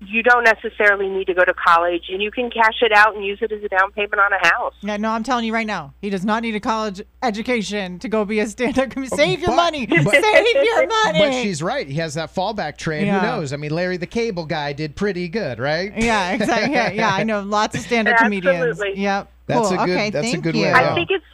[0.00, 3.24] you don't necessarily need to go to college and you can cash it out and
[3.24, 4.74] use it as a down payment on a house.
[4.82, 8.08] Yeah, no, I'm telling you right now, he does not need a college education to
[8.08, 9.10] go be a stand-up comedian.
[9.14, 9.86] Oh, save your But- money.
[9.86, 11.18] but- Save your money.
[11.20, 11.86] But she's right.
[11.86, 13.06] He has that fallback trade.
[13.06, 13.20] Yeah.
[13.20, 13.52] Who knows?
[13.52, 15.92] I mean, Larry the Cable Guy did pretty good, right?
[15.96, 16.74] yeah, exactly.
[16.74, 18.70] Yeah, yeah, I know lots of stand-up comedians.
[18.80, 19.00] Absolutely.
[19.00, 19.30] Yep.
[19.46, 19.80] That's cool.
[19.80, 20.62] a good- Okay, that's a thank good you.
[20.64, 21.24] way I think it's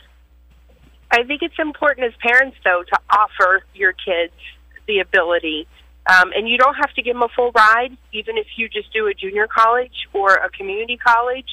[1.12, 4.32] I think it's important as parents though to offer your kids
[4.88, 5.68] the ability.
[6.10, 8.92] Um, and you don't have to give them a full ride, even if you just
[8.92, 11.46] do a junior college or a community college.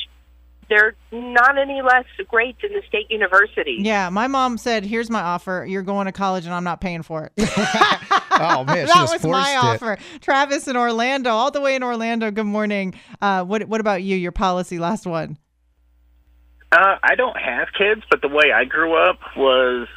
[0.69, 3.77] They're not any less great than the state university.
[3.79, 5.65] Yeah, my mom said, "Here's my offer.
[5.67, 7.49] You're going to college, and I'm not paying for it."
[8.41, 9.57] Oh man, she that just was my it.
[9.57, 9.97] offer.
[10.21, 12.31] Travis in Orlando, all the way in Orlando.
[12.31, 12.93] Good morning.
[13.21, 14.15] Uh, what What about you?
[14.15, 15.37] Your policy, last one.
[16.71, 19.87] Uh, I don't have kids, but the way I grew up was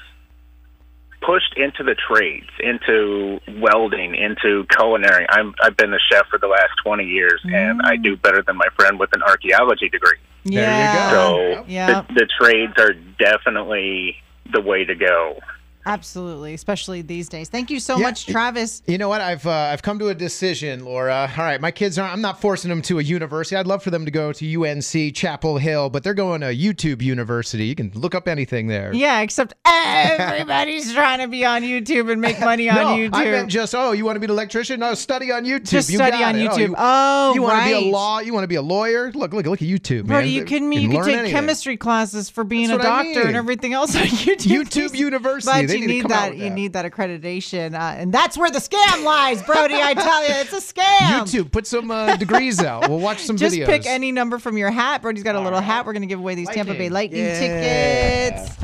[1.20, 5.26] pushed into the trades, into welding, into culinary.
[5.30, 8.56] I'm I've been a chef for the last 20 years, and I do better than
[8.56, 10.18] my friend with an archaeology degree.
[10.44, 11.10] yeah.
[11.10, 11.86] So Yeah.
[12.08, 14.16] the, the trades are definitely
[14.52, 15.38] the way to go.
[15.84, 17.48] Absolutely, especially these days.
[17.48, 18.02] Thank you so Yeah.
[18.06, 18.82] much, Travis.
[18.86, 19.20] You know what?
[19.20, 21.28] I've uh, I've come to a decision, Laura.
[21.36, 22.12] All right, my kids aren't.
[22.12, 23.56] I'm not forcing them to a university.
[23.56, 27.02] I'd love for them to go to UNC Chapel Hill, but they're going to YouTube
[27.02, 27.64] University.
[27.66, 28.92] You can look up anything there.
[28.94, 33.10] Yeah, except everybody's trying to be on YouTube and make money on no, YouTube.
[33.14, 34.80] I meant just oh, you want to be an electrician?
[34.80, 35.68] No, study on YouTube.
[35.70, 36.48] Just You study on it.
[36.48, 36.58] YouTube.
[36.68, 38.20] you, Oh, you want to be a law?
[38.20, 39.10] You want to be a lawyer?
[39.12, 40.24] Look, look, look at YouTube, Bro, man.
[40.24, 40.78] are you kidding me?
[40.80, 41.32] You can take anything.
[41.32, 43.28] chemistry classes for being That's a what I doctor mean.
[43.28, 44.64] and everything else on YouTube.
[44.64, 45.71] YouTube University.
[45.72, 46.36] But They you need need come that.
[46.36, 46.54] You that.
[46.54, 49.74] need that accreditation, uh, and that's where the scam lies, Brody.
[49.74, 50.98] I tell you, it's a scam.
[51.20, 52.88] YouTube, put some uh, degrees out.
[52.88, 53.66] We'll watch some Just videos.
[53.66, 55.02] pick any number from your hat.
[55.02, 55.86] Brody's got a little hat.
[55.86, 58.30] We're gonna give away these Tampa Bay Lightning Yeah.
[58.36, 58.56] tickets.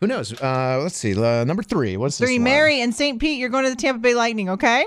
[0.00, 0.32] Who knows?
[0.40, 1.14] Uh, let's see.
[1.18, 1.96] Uh, number three.
[1.96, 2.44] What's this Three, one?
[2.44, 3.18] Mary and St.
[3.18, 3.38] Pete.
[3.38, 4.50] You're going to the Tampa Bay Lightning.
[4.50, 4.84] Okay.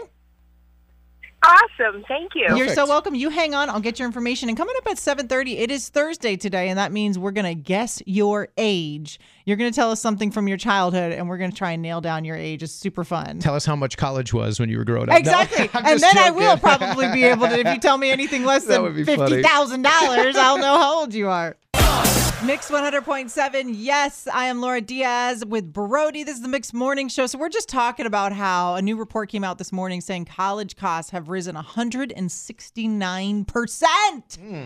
[1.41, 2.03] Awesome.
[2.07, 2.55] Thank you.
[2.55, 3.15] You're so welcome.
[3.15, 3.69] You hang on.
[3.69, 4.49] I'll get your information.
[4.49, 8.01] And coming up at 7:30, it is Thursday today, and that means we're gonna guess
[8.05, 9.19] your age.
[9.45, 12.25] You're gonna tell us something from your childhood, and we're gonna try and nail down
[12.25, 12.61] your age.
[12.61, 13.39] It's super fun.
[13.39, 15.17] Tell us how much college was when you were growing up.
[15.17, 15.69] Exactly.
[15.73, 17.57] I'm and just then I will probably be able to.
[17.59, 19.17] If you tell me anything less than would be funny.
[19.17, 21.55] fifty thousand dollars, I'll know how old you are.
[22.45, 23.73] Mix 100.7.
[23.75, 26.23] Yes, I am Laura Diaz with Brody.
[26.23, 27.27] This is the Mixed Morning Show.
[27.27, 30.77] So, we're just talking about how a new report came out this morning saying college
[30.77, 34.39] costs have risen 169%.
[34.39, 34.63] Hmm.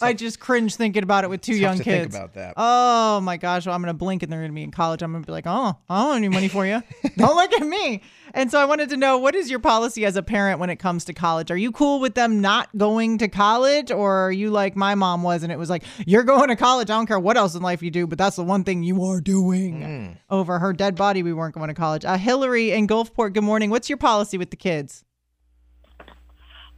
[0.00, 2.14] I just cringe thinking about it with two Tough young to kids.
[2.14, 2.54] about that.
[2.56, 3.66] Oh my gosh.
[3.66, 5.02] Well, I'm going to blink and they're going to be in college.
[5.02, 6.84] I'm going to be like, oh, I don't have any money for you.
[7.16, 8.02] don't look at me.
[8.34, 10.76] And so I wanted to know what is your policy as a parent when it
[10.76, 11.50] comes to college?
[11.50, 13.90] Are you cool with them not going to college?
[13.90, 16.90] Or are you like my mom was and it was like, you're going to college.
[16.90, 19.04] I don't care what else in life you do, but that's the one thing you
[19.04, 20.18] are doing.
[20.30, 22.04] Over her dead body, we weren't going to college.
[22.04, 23.70] Uh, Hillary in Gulfport, good morning.
[23.70, 25.04] What's your policy with the kids?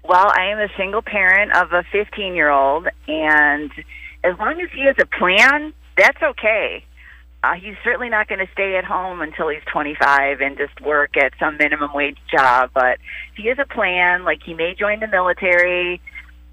[0.05, 3.71] Well, I am a single parent of a 15 year old, and
[4.25, 6.85] as long as he has a plan, that's okay.
[7.43, 11.17] Uh, he's certainly not going to stay at home until he's 25 and just work
[11.17, 12.71] at some minimum wage job.
[12.75, 12.99] But
[13.37, 16.03] he has a plan, like he may join the military,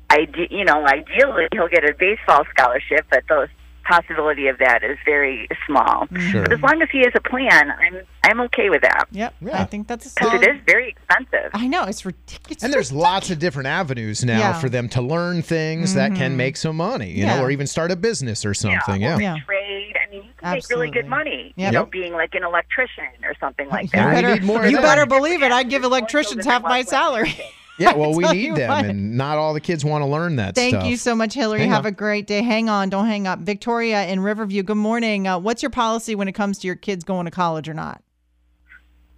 [0.10, 3.50] ide- you know, ideally he'll get a baseball scholarship, but the
[3.84, 6.08] possibility of that is very small.
[6.32, 6.44] Sure.
[6.44, 9.06] But as long as he has a plan, I'm I'm okay with that.
[9.12, 9.36] Yep.
[9.54, 11.52] I think that's a Because it is very expensive.
[11.54, 11.84] I know.
[11.86, 12.62] It's ridiculous.
[12.62, 14.60] And there's lots of different avenues now Yeah.
[14.60, 17.38] for them to learn things that can make some money, you Yeah.
[17.38, 19.02] know, or even start a business or something.
[19.02, 19.18] Yeah.
[19.18, 19.38] Yeah.
[19.46, 19.96] trade.
[19.96, 20.07] I
[20.52, 21.54] mean, make really good money.
[21.56, 21.72] Yep.
[21.72, 24.08] You know, being like an electrician or something like that.
[24.08, 25.52] we better, need more you better believe it.
[25.52, 27.36] I'd give electricians half my salary.
[27.80, 28.86] Yeah, well, we need them, what.
[28.86, 30.88] and not all the kids want to learn that Thank stuff.
[30.88, 31.60] you so much, Hillary.
[31.60, 31.94] Hang Have on.
[31.94, 32.42] a great day.
[32.42, 32.90] Hang on.
[32.90, 33.40] Don't hang up.
[33.40, 35.28] Victoria in Riverview, good morning.
[35.28, 38.02] Uh, what's your policy when it comes to your kids going to college or not?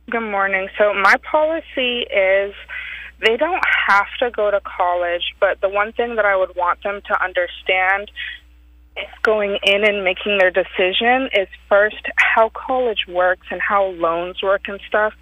[0.10, 0.68] Good morning.
[0.78, 2.54] So my policy is
[3.26, 6.82] they don't have to go to college, but the one thing that I would want
[6.84, 8.12] them to understand
[9.24, 14.68] going in and making their decision is first how college works and how loans work
[14.68, 15.14] and stuff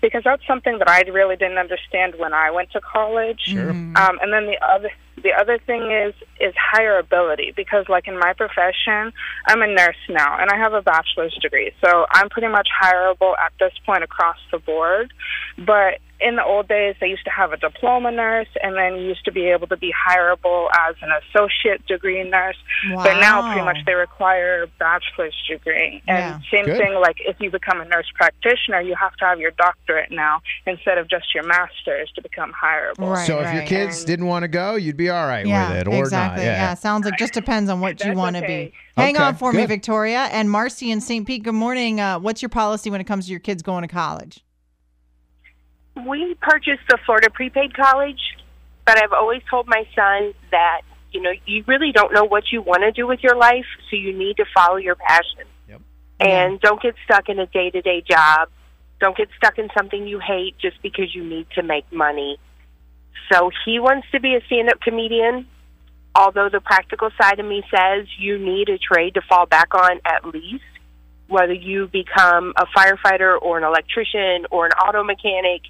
[0.00, 3.40] because that's something that I really didn't understand when I went to college.
[3.44, 3.70] Sure.
[3.70, 4.90] Um, and then the other
[5.24, 9.12] The other thing is is hireability because like in my profession,
[9.46, 11.72] I'm a nurse now and I have a bachelor's degree.
[11.84, 15.12] So I'm pretty much hireable at this point across the board.
[15.58, 19.08] But in the old days, they used to have a diploma nurse, and then you
[19.08, 22.56] used to be able to be hireable as an associate degree nurse.
[22.94, 26.02] But now, pretty much, they require a bachelor's degree.
[26.06, 26.38] And Yeah.
[26.50, 26.78] same Good.
[26.78, 30.40] thing, like if you become a nurse practitioner, you have to have your doctorate now
[30.66, 33.10] instead of just your master's to become hireable.
[33.14, 35.70] Right, so if your kids And- didn't want to go, you'd be all right yeah,
[35.70, 36.44] with it, or exactly.
[36.44, 36.50] not.
[36.50, 36.74] Yeah.
[36.74, 38.66] sounds like just depends on what you want to okay.
[38.66, 39.00] be.
[39.00, 39.64] Hang Okay, on for me.
[39.66, 41.26] Victoria and Marcy in St.
[41.26, 41.42] Pete.
[41.42, 42.00] Good morning.
[42.00, 44.44] Uh, what's your policy when it comes to your kids going to college?
[46.06, 48.20] we purchased the Florida prepaid college,
[48.84, 52.62] but I've always told my son that you know you really don't know what you
[52.62, 55.46] want to do with your life, so you need to follow your passion.
[55.68, 55.80] Yep.
[56.20, 58.48] And don't get stuck in a day to day job.
[59.00, 62.38] Don't get stuck in something you hate just because you need to make money.
[63.32, 65.46] So he wants to be a stand up comedian,
[66.14, 70.00] although the practical side of me says you need a trade to fall back on
[70.04, 70.64] at least.
[71.26, 75.62] Whether you become a firefighter or an electrician or an auto mechanic,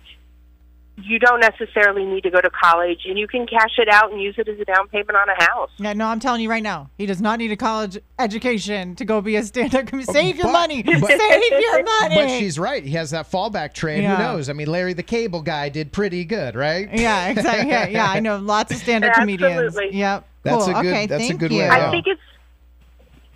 [0.96, 4.20] you don't necessarily need to go to college and you can cash it out and
[4.22, 5.70] use it as a down payment on a house.
[5.78, 9.04] Yeah, no, I'm telling you right now, he does not need a college education to
[9.04, 10.06] go be a stand-up comedian.
[10.10, 10.82] Oh, save your but- money.
[10.84, 12.14] but- Save your money.
[12.14, 12.84] But she's right.
[12.84, 14.02] He has that fallback trade.
[14.02, 14.16] Yeah.
[14.16, 14.48] Who knows?
[14.48, 16.88] I mean, Larry the Cable Guy did pretty good, right?
[16.92, 17.70] yeah, exactly.
[17.70, 19.66] Yeah, yeah, I know lots of stand-up comedians.
[19.74, 19.98] Absolutely.
[19.98, 20.28] Yep.
[20.44, 20.76] That's cool.
[20.76, 21.58] a good- okay, that's a thank good you.
[21.60, 22.20] way I think it's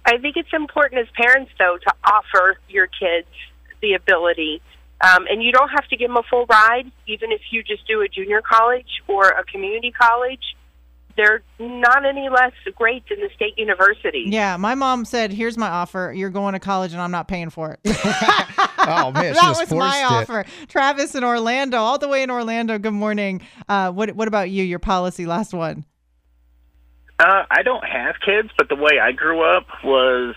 [0.07, 3.27] I think it's important as parents though to offer your kids
[3.83, 4.63] the ability.
[5.01, 7.87] Um, and you don't have to give them a full ride, even if you just
[7.87, 10.43] do a junior college or a community college.
[11.17, 14.27] They're not any less great than the state university.
[14.29, 16.13] Yeah, my mom said, "Here's my offer.
[16.15, 17.97] You're going to college, and I'm not paying for it."
[18.91, 20.05] Oh man, that was my it.
[20.05, 20.45] offer.
[20.69, 22.79] Travis in Orlando, all the way in Orlando.
[22.79, 23.43] Good morning.
[23.69, 24.65] Uh, what What about you?
[24.65, 25.85] Your policy, last one.
[27.19, 30.37] Uh, I don't have kids, but the way I grew up was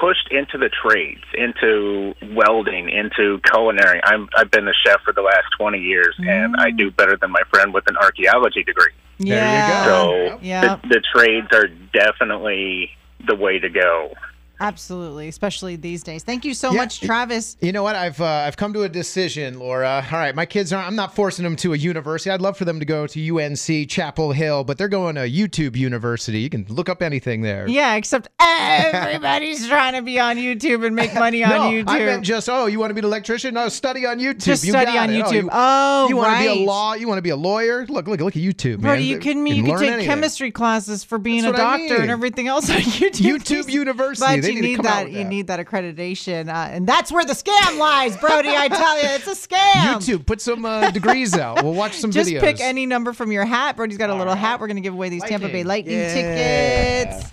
[0.00, 4.00] pushed into the trades, into welding, into culinary.
[4.04, 7.30] I'm I've been a chef for the last 20 years, and I do better than
[7.30, 8.92] my friend with an archaeology degree.
[9.18, 9.34] Yeah.
[9.40, 10.36] There you go.
[10.36, 10.76] So Yeah.
[10.76, 12.90] the, the trades are definitely
[13.26, 14.12] the way to go.
[14.60, 16.22] Absolutely, especially these days.
[16.24, 17.56] Thank you so Yeah, much, Travis.
[17.60, 17.94] You know what?
[17.94, 20.04] I've uh, I've come to a decision, Laura.
[20.10, 20.86] All right, my kids aren't.
[20.88, 22.30] I'm not forcing them to a university.
[22.30, 25.76] I'd love for them to go to UNC Chapel Hill, but they're going to YouTube
[25.76, 26.40] University.
[26.40, 27.68] You can look up anything there.
[27.68, 31.88] Yeah, except everybody's trying to be on YouTube and make money on no, YouTube.
[31.88, 33.54] I meant just oh, you want to be an electrician?
[33.54, 34.44] No, study on YouTube.
[34.44, 35.22] Just You study on it.
[35.24, 35.32] YouTube.
[35.44, 36.94] you, Oh, you want to be a law?
[36.94, 37.86] You want to be a lawyer?
[37.86, 39.02] Look, look, look at YouTube, Bro, man.
[39.04, 39.52] you kidding me?
[39.54, 40.06] You can take anything.
[40.06, 42.02] chemistry classes for being That's a what I doctor mean.
[42.02, 43.38] and everything else on YouTube.
[43.38, 44.47] YouTube University.
[44.48, 45.10] But They you need need come that.
[45.10, 45.28] You that.
[45.28, 48.50] need that accreditation, uh, and that's where the scam lies, Brody.
[48.50, 49.72] I tell you, it's a scam.
[49.72, 51.62] YouTube, put some uh, degrees out.
[51.62, 52.40] We'll watch some Just videos.
[52.40, 53.76] pick any number from your hat.
[53.76, 54.60] Brody's got a little hat.
[54.60, 57.04] We're going to give away these Tampa Bay Lightning Yeah.
[57.12, 57.30] tickets.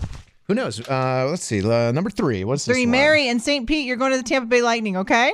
[0.47, 0.80] Who knows?
[0.88, 1.60] Uh, let's see.
[1.67, 2.43] Uh, number three.
[2.43, 2.91] What's this Three, one?
[2.91, 3.65] Mary and St.
[3.67, 3.88] Pete.
[3.88, 5.34] You're going to the Tampa Bay Lightning, okay?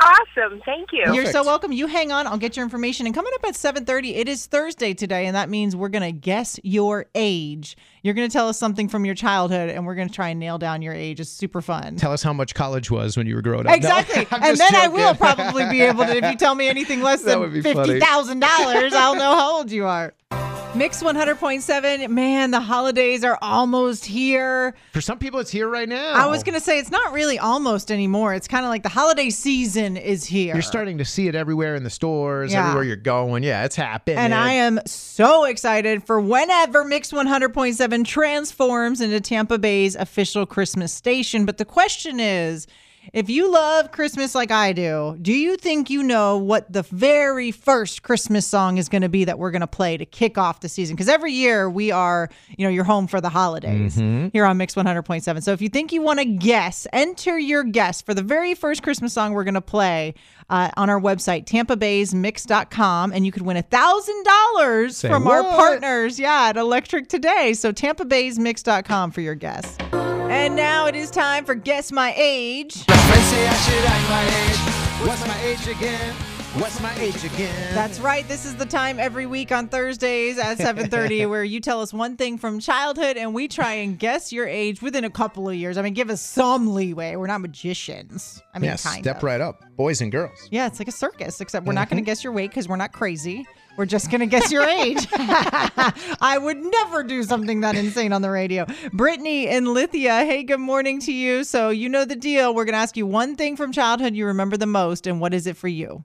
[0.00, 0.60] Awesome.
[0.64, 1.12] Thank you.
[1.12, 1.72] You're so welcome.
[1.72, 2.28] You hang on.
[2.28, 3.06] I'll get your information.
[3.06, 6.60] And coming up at 7:30, it is Thursday today, and that means we're gonna guess
[6.62, 7.76] your age.
[8.04, 10.82] You're gonna tell us something from your childhood, and we're gonna try and nail down
[10.82, 11.18] your age.
[11.18, 11.96] It's super fun.
[11.96, 13.74] Tell us how much college was when you were growing up.
[13.74, 14.26] Exactly.
[14.30, 17.02] I'm and just then I will probably be able to, if you tell me anything
[17.02, 17.74] less than would be funny.
[17.74, 20.14] fifty thousand dollars, I'll know how old you are.
[20.74, 22.08] Mix 100.7.
[22.08, 24.76] Man, the holidays are almost here.
[24.92, 26.12] For some people, it's here right now.
[26.12, 28.32] I was gonna say it's not really almost anymore.
[28.34, 30.54] It's kind of like the holiday season is here.
[30.54, 32.60] You're starting to see it everywhere in the stores, Yeah.
[32.64, 33.42] everywhere you're going.
[33.42, 34.18] Yeah, it's happening.
[34.18, 40.92] And I am so excited for whenever Mix 100.7 transforms into Tampa Bay's official Christmas
[40.92, 41.44] station.
[41.44, 42.68] But the question is
[43.12, 47.50] if you love Christmas like I do, do you think you know what the very
[47.50, 50.60] first Christmas song is going to be that we're going to play to kick off
[50.60, 50.96] the season?
[50.96, 54.30] Because every year we are, you know, you're home for the holidays Mhm.
[54.32, 55.42] here on Mix 100.7.
[55.42, 58.82] So if you think you want to guess, enter your guess for the very first
[58.82, 60.14] Christmas song we're going to play
[60.50, 66.18] uh, on our website, tampabaysmix.com, and you could win a $1,000 Say from our partners,
[66.18, 67.52] yeah, at Electric Today.
[67.54, 69.76] So tampabaysmix.com for your guess.
[70.48, 72.82] And now it is time for Guess My Age.
[72.86, 73.32] What's
[75.26, 76.14] my age again?
[76.54, 77.74] What's my age again?
[77.74, 78.26] That's right.
[78.26, 82.16] This is the time every week on Thursdays at 7:30 where you tell us one
[82.16, 85.76] thing from childhood and we try and guess your age within a couple of years.
[85.76, 87.14] I mean, give us some leeway.
[87.16, 88.42] We're not magicians.
[88.54, 89.24] I mean, yes, kind step of.
[89.24, 90.48] right up, boys and girls.
[90.50, 92.06] Yeah, it's like a circus, except we're not going to mm-hmm.
[92.06, 93.46] guess your weight because we're not crazy.
[93.78, 95.06] We're just going to guess your age.
[95.12, 98.66] I would never do something that insane on the radio.
[98.92, 101.44] Brittany in Lithia, hey, good morning to you.
[101.44, 102.52] So, you know the deal.
[102.52, 105.32] We're going to ask you one thing from childhood you remember the most, and what
[105.32, 106.02] is it for you?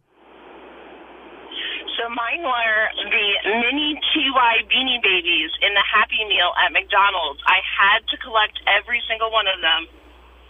[1.97, 3.27] So mine were the
[3.65, 7.41] mini TY Beanie Babies in the Happy Meal at McDonald's.
[7.47, 10.02] I had to collect every single one of them.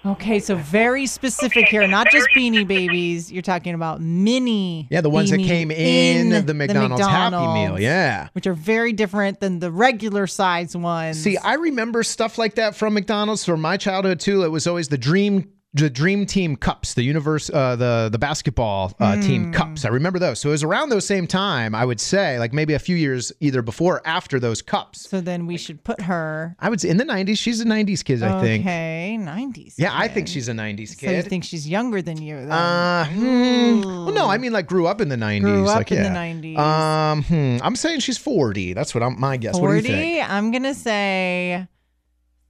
[0.05, 3.31] Okay, so very specific here, not just beanie babies.
[3.31, 4.85] You're talking about mini.
[4.91, 8.27] Yeah, the ones that came in the McDonald's Happy Meal, yeah.
[8.33, 11.21] Which are very different than the regular size ones.
[11.21, 14.43] See, I remember stuff like that from McDonald's from my childhood too.
[14.43, 18.93] It was always the dream the dream team cups the universe uh, the the basketball
[18.99, 19.51] uh, team Hmm.
[19.51, 22.53] cups i remember those so it was around those same time i would say like
[22.53, 26.01] maybe a few years either before or after those cups so then we should put
[26.01, 26.55] her.
[26.59, 29.73] i would say in the 90s she's a 90s kid i think Okay, 90s.
[29.77, 32.35] yeah i think she's a 90s So you think she's younger than you?
[32.35, 32.51] Then.
[32.51, 33.81] uh, hmm.
[34.05, 35.41] well, no, I mean like grew up in the 90s.
[35.41, 36.57] Grew up like, in the 90s.
[36.57, 38.73] Um, hmm, I'm saying she's 40.
[38.73, 39.55] That's what I'm my guess.
[39.55, 39.87] What do you 40?
[39.87, 40.29] think?
[40.29, 41.67] I'm going to say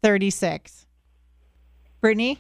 [0.04, 0.86] 36.
[2.02, 2.40] Brittany?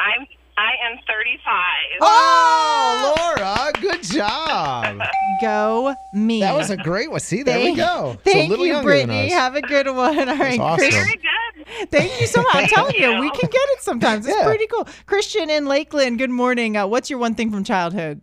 [0.00, 0.26] I'm
[0.58, 1.54] I am 35.
[2.02, 5.00] Oh, Laura, good job.
[5.40, 6.40] Go me.
[6.40, 7.20] That was a great one.
[7.20, 8.18] See, there we go.
[8.24, 9.32] It's a Thank little you, younger than Brittany.
[9.32, 9.38] us.
[9.38, 10.28] Have a good one.
[10.28, 10.78] All right, awesome.
[10.78, 11.20] Chris- Very
[11.90, 12.54] Thank you so much.
[12.56, 14.26] I'm telling you, we can get it sometimes.
[14.26, 14.44] It's Yeah.
[14.44, 14.86] pretty cool.
[15.06, 16.76] Christian in Lakeland, good morning.
[16.76, 18.20] Uh, what's your one thing from childhood?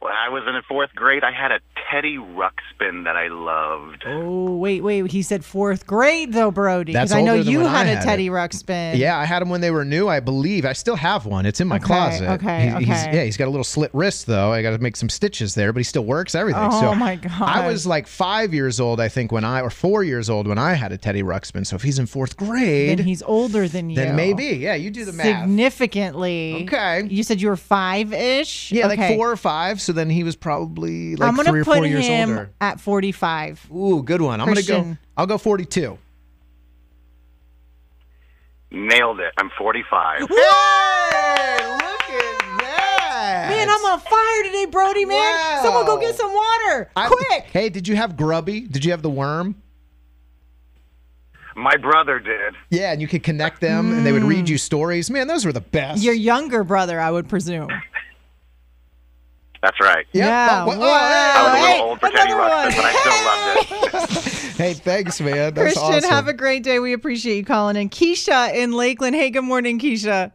[0.00, 1.58] When I was in the fourth grade, I had a
[1.90, 4.02] Teddy Ruxpin that I loved.
[4.06, 5.10] Oh, wait, wait.
[5.12, 6.92] He said fourth grade, though, Brody.
[6.92, 8.30] Because I know you when I had a Teddy it.
[8.30, 8.96] Ruxpin.
[8.96, 10.08] Yeah, I had them when they were new.
[10.08, 11.46] I believe I still have one.
[11.46, 12.28] It's in my Okay, closet.
[12.32, 13.16] okay, He- he's- okay.
[13.18, 14.52] yeah, he's got a little slit wrist though.
[14.52, 16.68] I got to make some stitches there, but he still works everything.
[16.72, 17.32] Oh, so my God.
[17.42, 20.58] I was like five years old, I think, when I or four years old when
[20.58, 21.66] I had a Teddy Ruxpin.
[21.66, 23.96] So if he's in fourth grade, Then he's older than you.
[23.96, 24.44] then maybe.
[24.46, 25.26] Yeah, you do the math.
[25.26, 26.64] Significantly.
[26.66, 27.06] Okay.
[27.08, 28.72] You said you were five ish?
[28.72, 29.80] Yeah, like four or five.
[29.80, 32.50] So then he was probably like gonna three or put years him older.
[32.60, 33.68] at 45.
[33.74, 34.40] Ooh, good one.
[34.40, 34.96] I'm gonna go.
[35.16, 35.98] I'll go 42.
[38.70, 39.32] Nailed it.
[39.38, 40.18] I'm 45.
[40.18, 40.38] Hey, look at
[42.60, 43.46] that.
[43.48, 45.62] Man, I'm on fire today, Brody, man.
[45.62, 46.90] Someone go get some water.
[46.96, 47.44] I- Quick.
[47.52, 48.60] Hey, did you have Grubby?
[48.62, 49.54] Did you have the worm?
[51.54, 52.54] My brother did.
[52.70, 54.28] Yeah, and you could connect them, and they would Mm.
[54.28, 55.08] read you stories.
[55.10, 56.02] Man, those were the best.
[56.02, 57.70] Your younger brother, I would presume.
[59.62, 60.06] That's right.
[60.12, 60.64] Yeah.
[60.64, 60.86] Well, Whoa.
[60.86, 62.92] I was a Hey, little old for Teddy another Ruxpin, but I
[63.82, 64.32] still loved it.
[64.56, 65.54] hey, thanks, man.
[65.54, 66.10] That's Christian, awesome.
[66.10, 66.78] have a great day.
[66.78, 67.88] We appreciate you calling in.
[67.90, 69.16] Keisha in Lakeland.
[69.16, 70.32] Hey, good morning, Keisha.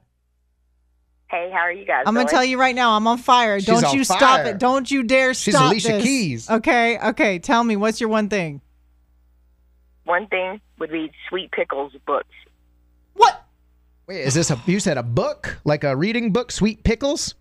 [1.29, 2.03] Hey, how are you guys?
[2.05, 3.57] I'm gonna tell you right now, I'm on fire.
[3.59, 4.57] She's Don't on you stop it.
[4.57, 6.03] Don't you dare She's stop Alicia this.
[6.03, 6.49] Keys.
[6.49, 7.39] Okay, okay.
[7.39, 8.59] Tell me, what's your one thing?
[10.03, 12.27] One thing would be Sweet Pickles books.
[13.13, 13.45] What?
[14.07, 14.59] Wait, is this a?
[14.65, 17.35] You said a book, like a reading book, Sweet Pickles?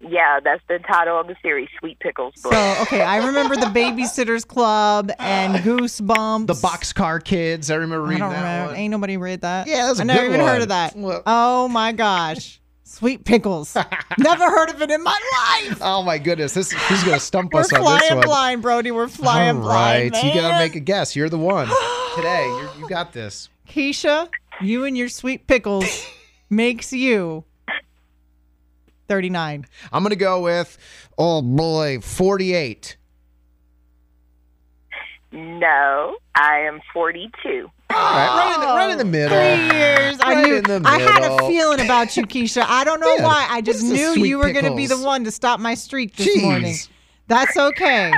[0.00, 2.56] Yeah, that's the title of the series, Sweet Pickles books.
[2.56, 6.46] So, okay, I remember the Babysitters Club and Goosebumps.
[6.46, 7.70] The Boxcar Kids.
[7.70, 8.66] I remember I reading don't that remember.
[8.72, 8.76] one.
[8.76, 9.66] Ain't nobody read that.
[9.66, 10.94] Yeah, that was a I never good even heard of that.
[11.26, 13.76] oh my gosh, Sweet Pickles.
[14.18, 15.18] never heard of it in my
[15.68, 15.78] life.
[15.82, 18.90] Oh my goodness, this she's gonna stump us on this We're flying blind, Brody.
[18.92, 20.12] We're flying All blind.
[20.14, 21.14] right, you gotta make a guess.
[21.14, 21.66] You're the one
[22.16, 22.46] today.
[22.46, 23.50] You're, you got this.
[23.68, 24.30] Keisha,
[24.62, 26.06] you and your Sweet Pickles
[26.50, 27.44] makes you
[29.10, 29.66] 39.
[29.92, 30.78] I'm gonna go with
[31.18, 32.96] oh boy, 48.
[35.32, 37.68] No, I am 42.
[37.90, 39.36] All right, right in the, right in the oh, middle.
[39.36, 40.16] Three years.
[40.20, 40.56] I knew.
[40.58, 42.64] in the I had a feeling about you, Keisha.
[42.64, 43.48] I don't know Yeah, why.
[43.50, 46.28] I just knew you were going to be the one to stop my streak this
[46.28, 46.42] Jeez.
[46.42, 46.76] morning.
[47.26, 48.12] That's okay.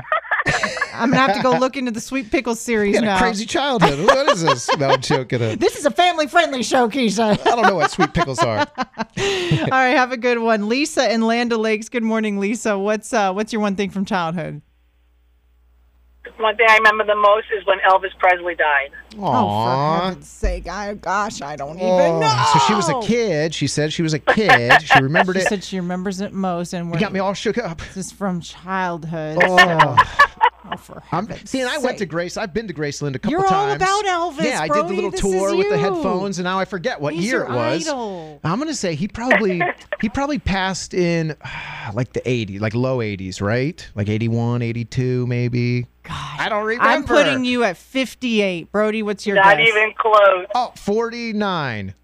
[0.94, 3.18] I'm gonna have to go look into the Sweet Pickles series now.
[3.18, 4.04] crazy childhood.
[4.06, 4.68] What is this?
[4.78, 5.38] No, I'm joking.
[5.58, 7.30] This is a family-friendly show, Keisha.
[7.46, 8.58] I don't know what sweet pickles are.
[8.78, 8.86] All
[9.70, 11.88] right, have a good one, Lisa in Land Lakes.
[11.88, 12.78] Good morning, Lisa.
[12.78, 14.62] What's uh, what's your one thing from childhood?
[16.38, 18.90] One thing I remember the most is when Elvis Presley died.
[19.18, 20.68] Oh, for heaven's sake!
[20.68, 22.44] I gosh, I don't even Oh, know.
[22.52, 23.54] So she was a kid.
[23.54, 24.72] She said she was a kid.
[24.82, 25.40] She remembered it.
[25.40, 25.48] She it.
[25.48, 27.78] said she remembers it most, and we're, got me all shook up.
[27.94, 29.38] This is from childhood.
[29.42, 29.96] Oh.
[30.78, 32.06] So- oh, for I'm, heaven's see, and I went to.
[32.06, 32.36] Grace.
[32.36, 33.50] I've been to Graceland a couple times.
[33.50, 36.58] You're all about Elvis, Yeah, I did the little tour with the headphones, and now
[36.58, 37.86] I forget what He's year your it was.
[37.88, 38.40] idol.
[38.44, 39.62] I'm gonna say he probably
[40.00, 41.36] he probably passed in
[41.94, 43.88] like the 80s, like low 80s, right?
[43.94, 45.86] Like 81, 82, maybe.
[46.02, 46.88] God, I don't remember.
[46.88, 48.72] I'm putting you at 58.
[48.72, 49.68] Brody, what's your Not guess?
[49.68, 50.46] even close.
[50.54, 51.94] Oh, 49.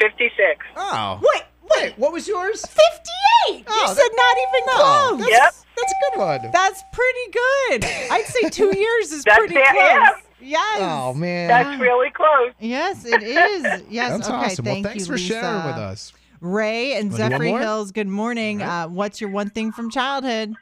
[0.00, 0.64] 56.
[0.76, 1.20] Oh.
[1.20, 1.42] Wait,
[1.76, 1.98] wait.
[1.98, 2.62] What was yours?
[2.64, 3.64] 58.
[3.68, 5.30] Oh, you said not even no, close.
[5.30, 5.67] that's- Yep.
[5.80, 6.50] That's a good one.
[6.52, 7.84] That's pretty good.
[8.10, 9.76] I'd say two years is That's pretty it, close.
[9.76, 10.10] yeah.
[10.40, 10.78] Yes.
[10.80, 11.48] Oh man.
[11.48, 12.52] That's really close.
[12.60, 13.82] Yes, it is.
[13.90, 14.10] Yes.
[14.12, 14.36] That's okay.
[14.36, 14.64] awesome.
[14.64, 16.12] Well, thanks you, for sharing with us.
[16.40, 17.58] Ray and Wanna Zephyr?
[17.58, 17.90] Hills.
[17.92, 18.62] Good morning.
[18.62, 20.54] Uh, what's your one thing from childhood?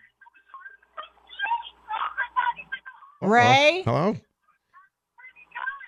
[3.20, 3.82] Ray.
[3.84, 4.16] Hello.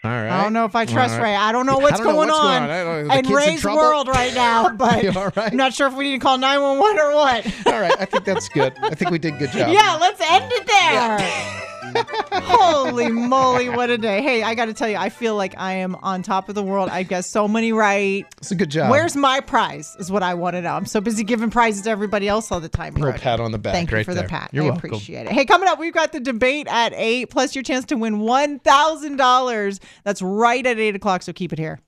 [0.08, 0.30] All right.
[0.30, 1.22] I don't know if I trust right.
[1.22, 1.36] Ray.
[1.36, 2.70] I don't know what's don't know going what's on, going on.
[2.70, 3.08] I don't know.
[3.08, 5.52] The in kid's in Ray's world right now, but right?
[5.52, 7.46] I'm not sure if we need to call 911 or what.
[7.66, 7.94] All right.
[8.00, 8.72] I think that's good.
[8.80, 9.70] I think we did a good job.
[9.70, 11.64] Yeah, let's end it there.
[12.32, 14.22] Holy moly, what a day.
[14.22, 16.62] Hey, I got to tell you, I feel like I am on top of the
[16.62, 16.88] world.
[16.88, 18.24] I guess so many right.
[18.38, 18.90] It's a good job.
[18.90, 20.74] Where's my prize is what I want to know.
[20.74, 22.94] I'm so busy giving prizes to everybody else all the time.
[22.94, 23.22] Little Brody.
[23.22, 24.24] pat on the back Thank you for there.
[24.24, 24.50] the pat.
[24.52, 24.90] You're I welcome.
[24.90, 25.32] appreciate it.
[25.32, 29.80] Hey, coming up, we've got the debate at 8, plus your chance to win $1,000.
[30.04, 31.80] That's right at 8 o'clock, so keep it here.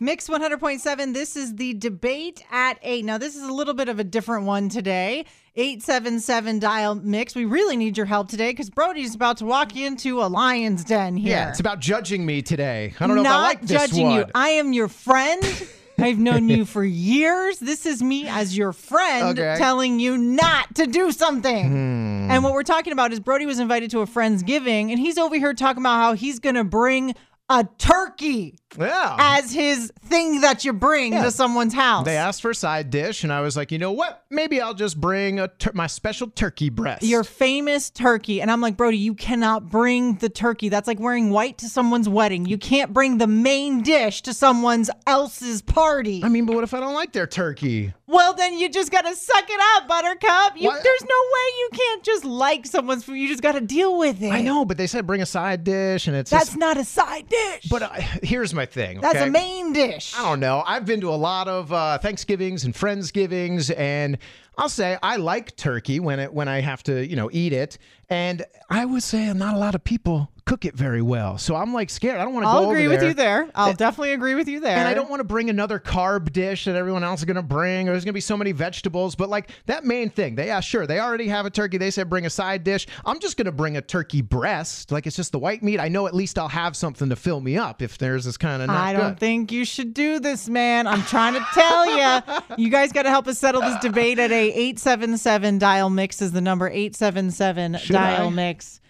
[0.00, 1.14] Mix 100.7.
[1.14, 3.04] This is the debate at 8.
[3.04, 5.24] Now, this is a little bit of a different one today.
[5.56, 7.34] 877 dial mix.
[7.34, 11.16] We really need your help today because Brody's about to walk into a lion's den
[11.16, 11.30] here.
[11.30, 12.92] Yeah, it's about judging me today.
[13.00, 14.20] I don't know Not if I like this judging you.
[14.22, 14.30] one.
[14.34, 15.42] I am your friend.
[15.98, 17.58] I've known you for years.
[17.58, 19.54] This is me as your friend Okay.
[19.56, 21.68] telling you not to do something.
[21.70, 22.30] Hmm.
[22.30, 25.16] And what we're talking about is Brody was invited to a friend's giving, and he's
[25.16, 27.14] over here talking about how he's going to bring
[27.48, 29.16] a turkey Yeah.
[29.18, 31.24] as his thing that you bring Yeah.
[31.24, 32.04] to someone's house.
[32.04, 34.24] They asked for a side dish, and I was like, you know what?
[34.30, 37.02] Maybe I'll just bring a tur- my special turkey breast.
[37.02, 38.40] Your famous turkey.
[38.40, 40.68] And I'm like, Brody, you cannot bring the turkey.
[40.68, 42.46] That's like wearing white to someone's wedding.
[42.46, 46.22] You can't bring the main dish to someone's else's party.
[46.24, 47.92] I mean, but what if I don't like their turkey?
[48.08, 50.52] Well, then you just gotta suck it up, Buttercup.
[50.56, 53.14] You, there's no way you can't just like someone's food.
[53.16, 54.30] You just gotta deal with it.
[54.32, 56.56] I know, but they said bring a side dish, and it's That's just.
[56.58, 57.64] not a side dish.
[57.68, 57.88] But uh,
[58.22, 59.00] here's my thing.
[59.00, 60.14] That's a main dish.
[60.16, 60.62] I don't know.
[60.66, 64.18] I've been to a lot of uh, Thanksgivings and Friendsgivings, and
[64.58, 67.78] I'll say I like turkey when it when I have to, you know, eat it.
[68.08, 71.74] And I would say not a lot of people cook it very well, so I'm
[71.74, 72.18] like scared.
[72.20, 73.08] I don't want to go I'll agree with there.
[73.08, 73.50] you there.
[73.54, 74.76] I'll definitely agree with you there.
[74.76, 77.42] And I don't want to bring another carb dish that everyone else is going to
[77.42, 79.16] bring, or there's going to be so many vegetables.
[79.16, 81.78] But like that main thing, they yeah, sure, they already have a turkey.
[81.78, 82.86] They said bring a side dish.
[83.04, 84.92] I'm just going to bring a turkey breast.
[84.92, 85.80] Like it's just the white meat.
[85.80, 88.62] I know at least I'll have something to fill me up if there's this kind
[88.62, 88.70] of.
[88.70, 90.86] I don't think you should do this, man.
[90.86, 92.22] I'm trying to tell you.
[92.56, 96.32] You guys got to help us settle this debate at a 877 dial mix is
[96.32, 98.30] the number 877 dial I?
[98.30, 98.80] mix.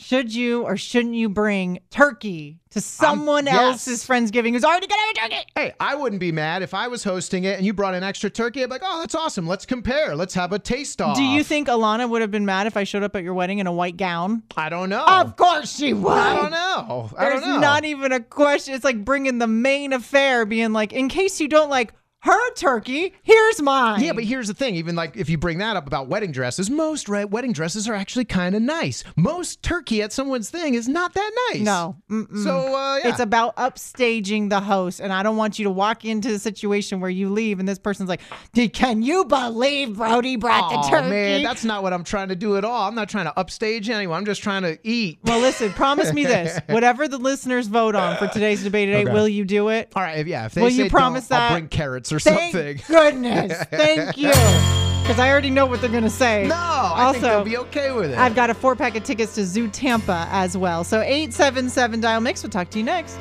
[0.00, 3.56] Should you or shouldn't you bring turkey to someone yes.
[3.56, 5.50] else's Friendsgiving who's already to have a turkey?
[5.56, 8.30] Hey, I wouldn't be mad if I was hosting it and you brought an extra
[8.30, 8.62] turkey.
[8.62, 9.48] I'd be like, oh, that's awesome.
[9.48, 10.14] Let's compare.
[10.14, 11.16] Let's have a taste off.
[11.16, 13.58] Do you think Alana would have been mad if I showed up at your wedding
[13.58, 14.44] in a white gown?
[14.56, 15.04] I don't know.
[15.04, 16.12] Of course she would.
[16.12, 17.10] I don't know.
[17.18, 17.56] I There's don't know.
[17.56, 18.74] It's not even a question.
[18.74, 23.14] It's like bringing the main affair, being like, in case you don't like her turkey,
[23.22, 24.02] here's mine.
[24.02, 24.74] Yeah, but here's the thing.
[24.74, 28.24] Even like if you bring that up about wedding dresses, most wedding dresses are actually
[28.24, 29.04] kind of nice.
[29.16, 31.62] Most turkey at someone's thing is not that nice.
[31.62, 31.96] No.
[32.10, 32.42] Mm-mm.
[32.42, 33.08] So uh, yeah.
[33.10, 37.00] It's about upstaging the host, and I don't want you to walk into the situation
[37.00, 38.20] where you leave and this person's like,
[38.52, 42.28] "Did can you believe Brody brought the Aw, turkey?" man, that's not what I'm trying
[42.28, 42.88] to do at all.
[42.88, 44.18] I'm not trying to upstage anyone.
[44.18, 45.20] I'm just trying to eat.
[45.24, 49.12] well, listen, promise me this: whatever the listeners vote on for today's debate today, Okay.
[49.12, 49.92] will you do it?
[49.94, 50.46] All right, if, yeah.
[50.46, 51.52] If they Will you promise I'll that?
[51.52, 52.80] bring carrots or Thank something.
[52.88, 56.46] goodness, thank you, because I already know what they're gonna say.
[56.48, 58.18] No, I also, think they'll be okay with it.
[58.18, 60.84] I've got a four pack of tickets to Zoo Tampa as well.
[60.84, 62.42] So 877 dial mix.
[62.42, 63.18] We'll talk to you next.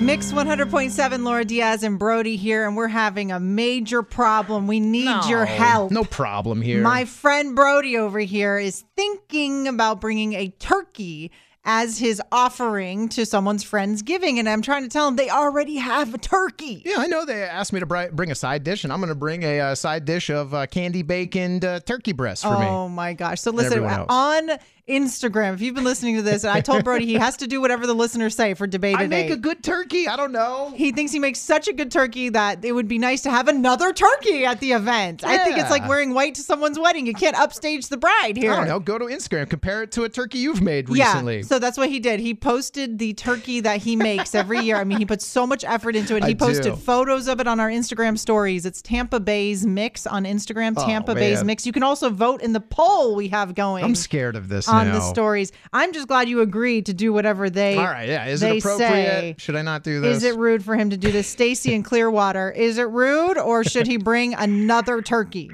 [0.00, 4.66] Mix 100.7 Laura Diaz and Brody here, and we're having a major problem.
[4.66, 5.90] We need your help.
[5.90, 6.82] No problem here.
[6.82, 11.32] My friend Brody over here is thinking about bringing a turkey
[11.66, 15.76] as his offering to someone's friend's giving, and I'm trying to tell him they already
[15.76, 16.82] have a turkey.
[16.86, 19.16] Yeah, I know they asked me to bring a side dish, and I'm going to
[19.16, 22.66] bring a uh, side dish of uh, candy baconed uh, turkey breast for me.
[22.66, 23.40] Oh my gosh.
[23.40, 24.06] So listen, else.
[24.08, 24.50] on
[24.88, 27.60] Instagram, if you've been listening to this, and I told Brody he has to do
[27.60, 29.22] whatever the listeners say for debate I today.
[29.22, 30.06] make a good turkey.
[30.06, 30.72] I don't know.
[30.76, 33.48] he thinks he makes such a good turkey that it would be nice to have
[33.48, 35.24] another turkey at the event.
[35.24, 37.04] I think it's like wearing white to someone's wedding.
[37.04, 38.52] You can't upstage the bride here.
[38.52, 38.78] I don't know.
[38.78, 41.38] Go to Instagram, compare it to a turkey you've made recently.
[41.38, 42.20] Yeah, so that's what he did.
[42.20, 44.76] He posted the turkey that he makes every year.
[44.76, 46.22] I mean, he puts so much effort into it.
[46.22, 46.76] He I posted do.
[46.76, 48.64] photos of it on our Instagram stories.
[48.64, 50.74] It's Tampa Bay's Mix on Instagram.
[50.76, 51.42] Oh, Tampa Bay's.
[51.42, 51.66] Mix.
[51.66, 53.84] You can also vote in the poll we have going.
[53.84, 54.94] I'm scared of this on now.
[54.94, 55.52] the stories.
[55.72, 57.76] I'm just glad you agreed to do whatever they.
[57.76, 58.26] All right, yeah.
[58.26, 58.88] Is it appropriate?
[58.88, 59.34] say.
[59.38, 60.18] Should I not do this?
[60.18, 61.28] Is it rude for him to do this?
[61.28, 62.50] Stacy in Clearwater.
[62.50, 65.50] Is it rude or should he bring another turkey?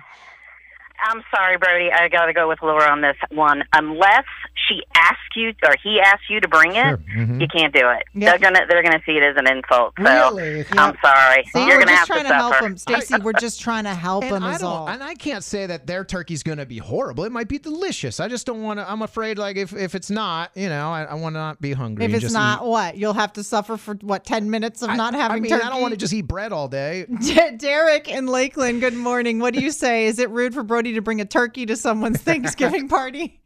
[1.05, 1.91] I'm sorry, Brody.
[1.91, 3.65] I got to go with Laura on this one.
[3.73, 4.25] Unless
[4.69, 7.41] she asks you or he asks you to bring it, Mhm.
[7.41, 8.05] you can't do it.
[8.15, 8.41] Yep.
[8.41, 9.95] They're gonna they're gonna see it as an insult.
[9.99, 10.65] So Really?
[10.73, 11.45] I'm sorry.
[11.53, 12.67] See, You're we're gonna just have trying to to, help suffer.
[12.67, 13.15] him, Stacy.
[13.23, 14.45] We're just trying to help And him.
[14.45, 14.89] I Is all.
[14.89, 17.25] and I can't say that their turkey's going to be horrible.
[17.25, 18.21] It might be delicious.
[18.21, 18.89] I just don't want to.
[18.91, 21.73] I'm afraid, like, if, if it's not, you know, I, I want to not be
[21.73, 22.05] hungry.
[22.05, 22.69] If it's just not eat.
[22.69, 25.51] what you'll have to suffer for what ten minutes of I- not having I mean,
[25.51, 25.65] turkey.
[25.65, 27.07] I don't want to just eat bread all day.
[27.57, 28.81] Derek in Lakeland.
[28.81, 29.39] Good morning.
[29.39, 30.07] What do you say?
[30.07, 33.41] Is it rude for Brody to bring a turkey to someone's Thanksgiving party?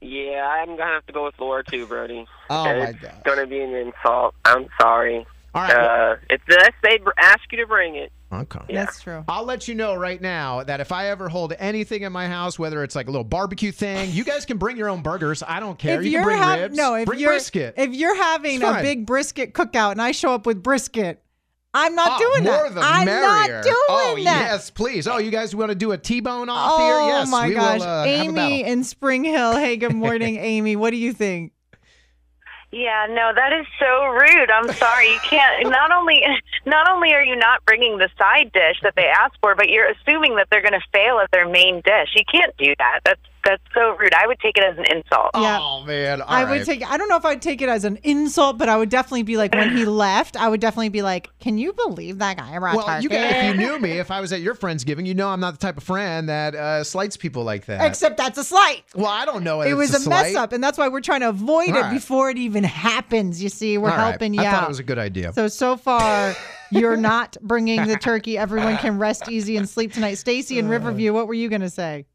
[0.00, 2.26] Yeah, I'm gonna have to go with Laura too, Brody.
[2.50, 4.34] Oh, my it's gonna be an insult.
[4.44, 5.26] I'm sorry.
[5.54, 6.42] All right, Uh, it's
[6.82, 8.10] they ask you to bring it.
[8.32, 8.60] Okay.
[8.68, 8.84] Yeah.
[8.84, 9.24] That's true.
[9.28, 12.58] I'll let you know right now that if I ever hold anything in my house,
[12.58, 15.42] whether it's like a little barbecue thing, you guys can bring your own burgers.
[15.42, 15.98] I don't care.
[16.00, 16.76] If you you're can bring hav- ribs.
[16.76, 17.74] no, if bring you're brisket.
[17.78, 21.22] if you're having a big brisket cookout and I show up with brisket,
[21.74, 22.74] I'm not Oh, doing more that.
[22.74, 23.26] the I'm merrier.
[23.56, 24.22] not doing oh, that.
[24.22, 25.06] yes, please.
[25.06, 27.14] Oh, you guys want to do a T-bone off oh here?
[27.16, 28.64] Yes, Oh my we gosh, will uh, Amy battle.
[28.72, 29.52] in Spring Hill.
[29.56, 30.76] Hey, good morning, Amy.
[30.76, 31.52] What do you think?
[32.70, 34.50] Yeah, no, that is so rude.
[34.50, 35.10] I'm sorry.
[35.12, 35.66] You can't.
[35.70, 36.22] Not only,
[36.66, 39.88] not only are you not bringing the side dish that they asked for, but you're
[39.88, 42.10] assuming that they're going to fail at their main dish.
[42.14, 43.00] You can't do that.
[43.06, 44.12] That's that's so rude.
[44.14, 45.30] I would take it as an insult.
[45.34, 45.58] Yeah.
[45.60, 46.64] Oh man, All I would right.
[46.66, 46.88] take.
[46.90, 49.36] I don't know if I'd take it as an insult, but I would definitely be
[49.36, 52.76] like, when he left, I would definitely be like, "Can you believe that guy brought
[52.76, 55.14] Well, you turkey?" guys, if you knew me, if I was at your friendsgiving, you
[55.14, 57.86] know I'm not the type of friend that uh, slights people like that.
[57.86, 58.84] Except that's a slight.
[58.94, 59.62] well, I don't know.
[59.62, 61.80] It was it's a, mess up, and that's why we're trying to avoid All it
[61.80, 61.92] right.
[61.94, 63.42] before it even happens.
[63.42, 64.10] You see, we're All right.
[64.10, 64.54] helping you I out.
[64.54, 65.32] thought it was a good idea.
[65.32, 66.34] So so far,
[66.70, 68.36] you're not bringing the turkey.
[68.38, 70.14] Everyone can rest easy and sleep tonight.
[70.14, 72.06] Stacy in Riverview, what were you going to say?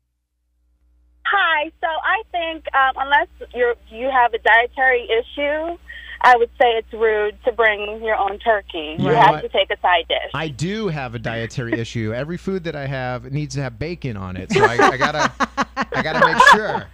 [1.26, 1.71] Hi.
[1.82, 5.78] So I think um, unless you're you have a dietary issue,
[6.21, 8.95] I would say it's rude to bring your own turkey.
[8.97, 9.41] You You know have what?
[9.41, 10.32] to take a side dish.
[10.34, 12.13] I do have a dietary issue.
[12.13, 15.32] Every food that I have needs to have bacon on it, so I, I gotta,
[15.95, 16.88] I gotta make sure.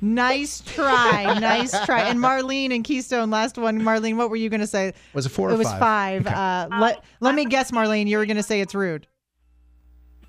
[0.00, 2.08] Nice try, nice try.
[2.08, 3.82] And Marlene and Keystone, last one.
[3.82, 4.94] Marlene, what were you going to say?
[5.12, 6.24] Was it four or It was five?
[6.24, 6.26] five.
[6.72, 8.06] Uh, let let me guess, Marlene.
[8.08, 9.06] You were going to say it's rude.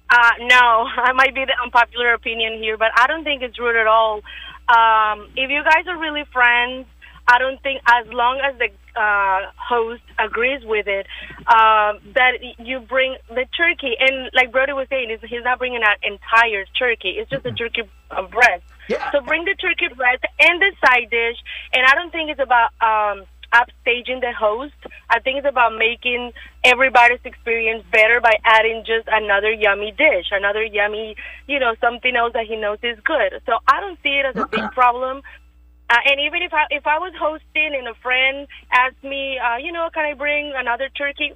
[0.09, 3.75] Uh, no, I might be the unpopular opinion here, but I don't think it's rude
[3.75, 4.21] at all.
[4.67, 6.87] Um, if you guys are really friends,
[7.27, 11.07] I don't think as long as the uh, host agrees with it,
[11.47, 13.95] um, that you bring the turkey.
[13.99, 17.19] And like Brody was saying, he's not bringing an entire turkey.
[17.19, 18.63] It's just a turkey uh, breast.
[19.11, 21.35] So bring the turkey breast and the side dish.
[21.73, 24.75] And I don't think it's about um, upstaging the host.
[25.09, 26.33] I think it's about making
[26.63, 31.15] everybody's experience better by adding just another yummy dish, another yummy,
[31.47, 33.41] you know, something else that he knows is good.
[33.45, 35.21] So I don't see it as a big problem.
[35.89, 39.57] Uh, and even if I if I was hosting and a friend asked me, uh,
[39.57, 41.31] you know, can I bring another turkey?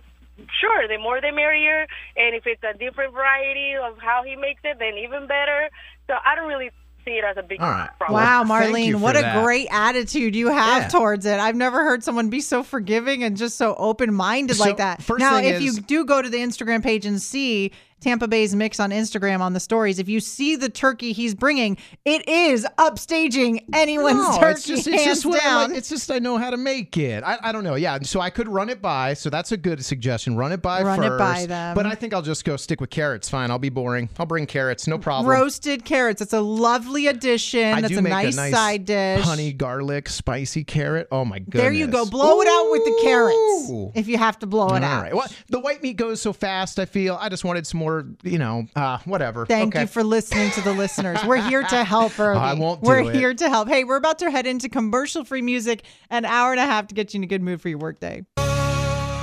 [0.60, 1.88] Sure, the more the merrier.
[2.18, 5.70] And if it's a different variety of how he makes it, then even better.
[6.08, 6.72] So I don't really
[7.06, 7.90] see it as a big All right.
[7.98, 8.22] problem.
[8.24, 10.88] Wow, Marlene, for what a great attitude you have Yeah.
[10.90, 11.40] towards it.
[11.40, 15.02] I've never heard someone be so forgiving and just so open minded So, like that.
[15.02, 17.72] first now, if is- you do go to the Instagram page and see
[18.02, 21.78] Tampa Bay's mix on Instagram on the stories, if you see the turkey he's bringing,
[22.04, 24.52] it is upstaging anyone's No, turkey.
[24.52, 25.70] it's just, it's hands just down.
[25.70, 27.24] like- it's just I know how to make it.
[27.24, 27.76] I, I don't know.
[27.76, 29.14] Yeah, so I could run it by.
[29.14, 30.36] So that's a good suggestion.
[30.36, 31.20] Run it by Run it first.
[31.20, 31.76] by them.
[31.76, 33.30] But I think I'll just go stick with carrots.
[33.30, 33.52] Fine.
[33.52, 34.10] I'll be boring.
[34.18, 34.88] I'll bring carrots.
[34.88, 35.32] No problem.
[35.32, 36.22] Roasted carrots.
[36.22, 37.74] It's a lovely addition.
[37.74, 39.24] I That's a nice, a nice side dish.
[39.24, 41.08] honey garlic spicy carrot.
[41.12, 41.62] Oh my goodness.
[41.62, 42.06] There you go.
[42.06, 45.04] Blow it out with the carrots if you have to blow it All out.
[45.04, 45.16] right.
[45.16, 46.80] Well, the white meat goes so fast.
[46.80, 47.91] I feel I just wanted some more.
[48.24, 49.46] You know, uh, whatever.
[49.46, 49.82] Thank Okay.
[49.82, 51.20] you for listening to the listeners.
[51.26, 52.40] We're here to help, Brody.
[52.40, 53.16] I won't We're it.
[53.16, 53.68] here to help.
[53.68, 56.96] Hey, we're about to head into commercial free music, an hour and a half to
[56.96, 58.24] get you in a good mood for your workday.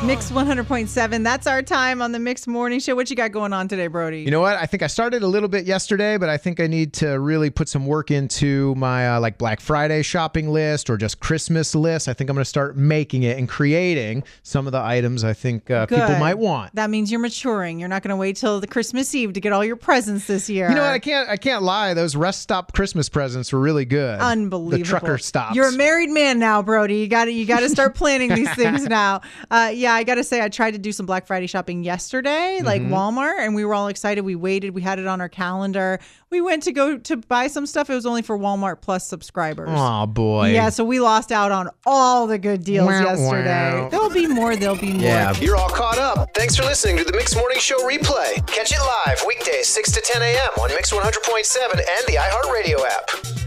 [0.05, 1.25] Mix 100.7.
[1.25, 2.95] That's our time on the Mix Morning Show.
[2.95, 4.21] What you got going on today, Brody?
[4.21, 4.57] You know what?
[4.57, 7.51] I think I started a little bit yesterday, but I think I need to really
[7.51, 12.07] put some work into my uh, like Black Friday shopping list or just Christmas list.
[12.07, 15.33] I think I'm going to start making it and creating some of the items I
[15.33, 16.77] think uh, people might want.
[16.77, 17.81] That means you're maturing.
[17.81, 20.49] You're not going to wait till the Christmas Eve to get all your presents this
[20.49, 20.69] year.
[20.69, 20.93] You know what?
[20.93, 21.29] I can't.
[21.29, 21.93] I can't lie.
[21.95, 24.21] Those rest stop Christmas presents were really good.
[24.21, 24.79] Unbelievable.
[24.79, 25.57] The trucker stops.
[25.57, 26.99] You're a married man now, Brody.
[26.99, 29.23] You got to you got to start planning these things now.
[29.51, 32.61] Uh, yeah, I got to say, I tried to do some Black Friday shopping yesterday,
[32.63, 32.91] like Mhm.
[32.91, 34.23] Walmart, and we were all excited.
[34.25, 34.75] We waited.
[34.75, 35.99] We had it on our calendar.
[36.31, 37.89] We went to go to buy some stuff.
[37.91, 39.71] It was only for Walmart Plus subscribers.
[39.73, 40.51] Oh boy.
[40.51, 43.81] Yeah, so we lost out on all the good deals Wow, yesterday.
[43.83, 43.89] wow.
[43.89, 44.55] There'll be more.
[44.57, 45.03] There'll be more.
[45.03, 45.33] Yeah.
[45.41, 46.29] You're all caught up.
[46.35, 48.47] Thanks for listening to the Mix Morning Show replay.
[48.47, 50.49] Catch it live weekdays 6 to 10 a.m.
[50.61, 53.38] on Mix 100.7 and the iHeartRadio app.